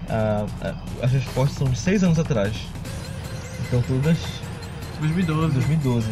Ah, 0.09 0.47
ah, 0.61 0.75
as 1.03 1.13
respostas 1.13 1.57
são 1.59 1.69
de 1.69 1.79
6 1.79 2.05
anos 2.05 2.19
atrás. 2.19 2.55
Então 3.67 3.81
todas 3.83 4.19
2012. 5.01 5.55
2012. 5.55 6.07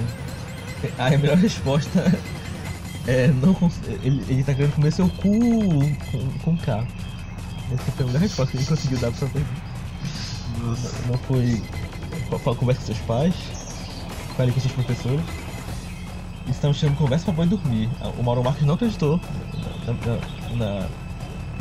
Ah, 0.98 1.06
a 1.06 1.10
melhor 1.10 1.36
resposta 1.36 2.00
É, 3.06 3.28
não 3.28 3.54
cons- 3.54 3.80
ele, 4.02 4.22
ele 4.28 4.44
tá 4.44 4.54
querendo 4.54 4.74
comer 4.74 4.92
seu 4.92 5.08
cu 5.08 5.30
com, 6.10 6.30
com 6.44 6.56
K. 6.58 6.86
Essa 7.72 7.92
foi 7.92 8.04
a 8.04 8.06
melhor 8.06 8.20
resposta 8.20 8.52
que 8.52 8.58
ele 8.58 8.66
conseguiu 8.66 8.98
dar 8.98 9.10
pra 9.12 9.28
pergunta. 9.28 9.62
Não 11.08 11.18
foi. 11.26 11.62
fa- 12.28 12.38
fa- 12.38 12.54
Conversa 12.54 12.80
com 12.82 12.86
seus 12.86 12.98
pais, 13.00 13.34
fale 14.36 14.52
com 14.52 14.60
seus 14.60 14.72
professores. 14.72 15.20
Estamos 16.48 16.78
chamando 16.78 16.96
conversa 16.98 17.24
pra 17.26 17.34
boi 17.34 17.46
dormir. 17.46 17.88
O 18.18 18.22
Mauro 18.22 18.42
Marques 18.42 18.64
não 18.66 18.74
acreditou 18.74 19.20
na, 19.86 20.56
na- 20.56 20.86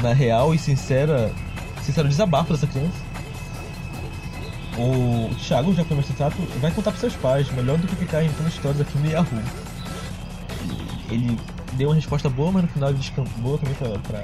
na- 0.01 0.13
real 0.13 0.53
e 0.53 0.58
sincera, 0.58 1.32
sincero 1.84 2.08
desabafo 2.08 2.53
dessa 2.53 2.65
criança. 2.67 2.97
O 4.77 5.29
Thiago, 5.36 5.73
já 5.75 5.84
que 5.84 5.91
é 5.91 5.95
mais 5.95 6.08
sensato, 6.08 6.38
vai 6.62 6.71
contar 6.71 6.91
pros 6.91 7.01
seus 7.01 7.15
pais, 7.15 7.51
melhor 7.51 7.77
do 7.77 7.86
que 7.86 7.95
ficar 7.97 8.23
inventando 8.23 8.47
histórias 8.47 8.79
aqui 8.82 8.97
no 8.97 9.08
Yahoo. 9.10 9.43
Ele 11.10 11.38
deu 11.73 11.89
uma 11.89 11.95
resposta 11.95 12.29
boa, 12.29 12.51
mas 12.51 12.63
no 12.63 12.69
final 12.69 12.89
ele 12.89 12.97
descambou 12.99 13.58
também 13.58 13.75
pra 13.75 14.23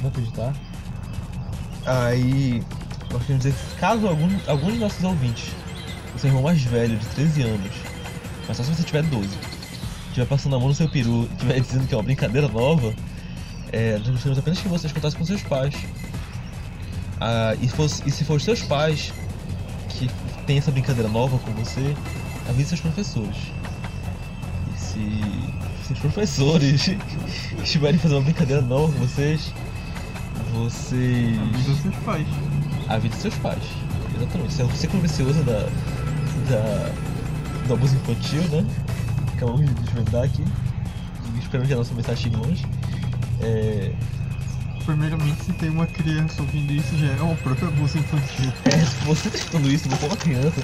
não 0.00 0.08
acreditar. 0.08 0.52
Aí, 1.84 2.62
nós 3.10 3.22
queremos 3.22 3.44
dizer 3.44 3.54
que 3.54 3.80
caso 3.80 4.06
algum, 4.06 4.28
algum 4.46 4.66
dos 4.70 4.78
nossos 4.78 5.02
ouvintes, 5.02 5.48
o 5.48 5.59
seu 6.20 6.28
irmão 6.28 6.42
mais 6.42 6.62
velho, 6.62 6.96
de 6.96 7.06
13 7.06 7.42
anos, 7.42 7.72
mas 8.46 8.56
só 8.56 8.62
se 8.62 8.70
você 8.74 8.82
tiver 8.82 9.02
12, 9.02 9.28
estiver 10.08 10.26
passando 10.26 10.56
a 10.56 10.58
mão 10.58 10.68
no 10.68 10.74
seu 10.74 10.88
peru 10.88 11.28
e 11.30 11.34
estiver 11.34 11.60
dizendo 11.60 11.86
que 11.86 11.94
é 11.94 11.96
uma 11.96 12.02
brincadeira 12.02 12.48
nova, 12.48 12.92
é, 13.72 13.92
nós 13.98 14.08
gostaríamos 14.08 14.38
apenas 14.38 14.58
que 14.58 14.68
vocês 14.68 14.92
contassem 14.92 15.18
com 15.18 15.24
seus 15.24 15.42
pais. 15.42 15.74
Ah, 17.20 17.54
e, 17.60 17.68
fosse- 17.68 18.02
e 18.06 18.10
se 18.10 18.24
for 18.24 18.36
os 18.36 18.42
seus 18.44 18.62
pais 18.62 19.12
que 19.90 20.10
tem 20.46 20.58
essa 20.58 20.70
brincadeira 20.70 21.08
nova 21.08 21.38
com 21.38 21.52
você, 21.52 21.94
avise 22.48 22.70
seus 22.70 22.80
professores. 22.80 23.36
E 24.74 24.78
se, 24.78 25.86
se 25.86 25.92
os 25.92 25.98
professores 25.98 26.90
estiverem 27.62 27.98
fazendo 27.98 28.18
uma 28.18 28.24
brincadeira 28.24 28.62
nova 28.62 28.92
com 28.92 28.98
vocês, 29.00 29.52
vocês 30.54 31.38
Avisa 31.38 31.74
seus 31.82 31.94
pais. 32.04 32.26
avise 32.88 33.16
seus 33.20 33.34
pais. 33.36 33.62
Exatamente. 34.16 34.52
Se 34.54 34.62
você 34.64 34.86
convencioso 34.88 35.42
da, 35.44 35.68
da, 36.48 36.92
do 37.66 37.74
abuso 37.74 37.94
infantil, 37.96 38.42
né? 38.44 38.64
Acabamos 39.36 39.66
de 39.66 39.74
desvendar 39.74 40.24
aqui. 40.24 40.44
Esperamos 41.38 41.68
que 41.68 41.74
a 41.74 41.76
nossa 41.76 41.94
mensagem 41.94 42.24
chegue 42.24 42.36
longe. 42.36 42.66
É, 43.40 43.92
Primeiramente, 44.84 45.44
se 45.44 45.52
tem 45.52 45.68
uma 45.68 45.86
criança 45.86 46.40
ouvindo 46.40 46.72
isso, 46.72 46.96
já 46.96 47.06
é 47.12 47.22
um 47.22 47.36
próprio 47.36 47.68
abuso 47.68 47.98
infantil. 47.98 48.52
É, 48.64 48.78
se 48.78 48.96
você 49.04 49.28
está 49.28 49.38
escutando 49.38 49.70
isso, 49.70 49.88
você 49.88 50.04
é 50.04 50.08
uma 50.08 50.16
criança, 50.16 50.60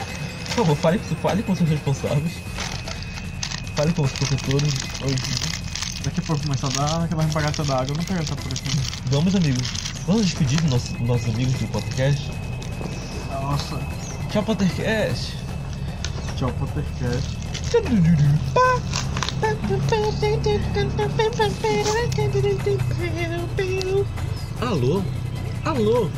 por 0.46 0.54
favor, 0.54 0.76
fale, 0.76 0.98
fale 0.98 1.42
com 1.42 1.54
seus 1.54 1.68
responsáveis. 1.68 2.32
Fale 3.74 3.92
com 3.92 4.02
os 4.02 4.12
professores. 4.12 4.74
Daqui 6.02 6.20
a 6.20 6.22
pouco 6.22 6.42
começa 6.42 6.66
a 6.66 6.70
dar 6.70 7.04
aquela 7.04 7.22
repagada 7.22 7.64
da 7.64 7.80
água, 7.80 7.94
não 7.96 8.04
quero 8.04 8.22
estar 8.22 8.36
por 8.36 8.52
aqui. 8.52 8.78
Vamos, 9.10 9.34
amigos. 9.34 9.68
Vamos 10.06 10.24
despedir 10.24 10.60
dos 10.62 10.70
nossos, 10.70 11.00
nossos 11.00 11.34
amigos 11.34 11.54
do 11.54 11.68
podcast. 11.68 12.30
Nossa. 13.30 13.78
Tchau, 14.30 14.42
podcast. 14.42 15.45
Tchau, 16.36 16.52
Pottercast. 16.52 17.34
Alô? 24.60 25.02
Alô? 25.64 26.10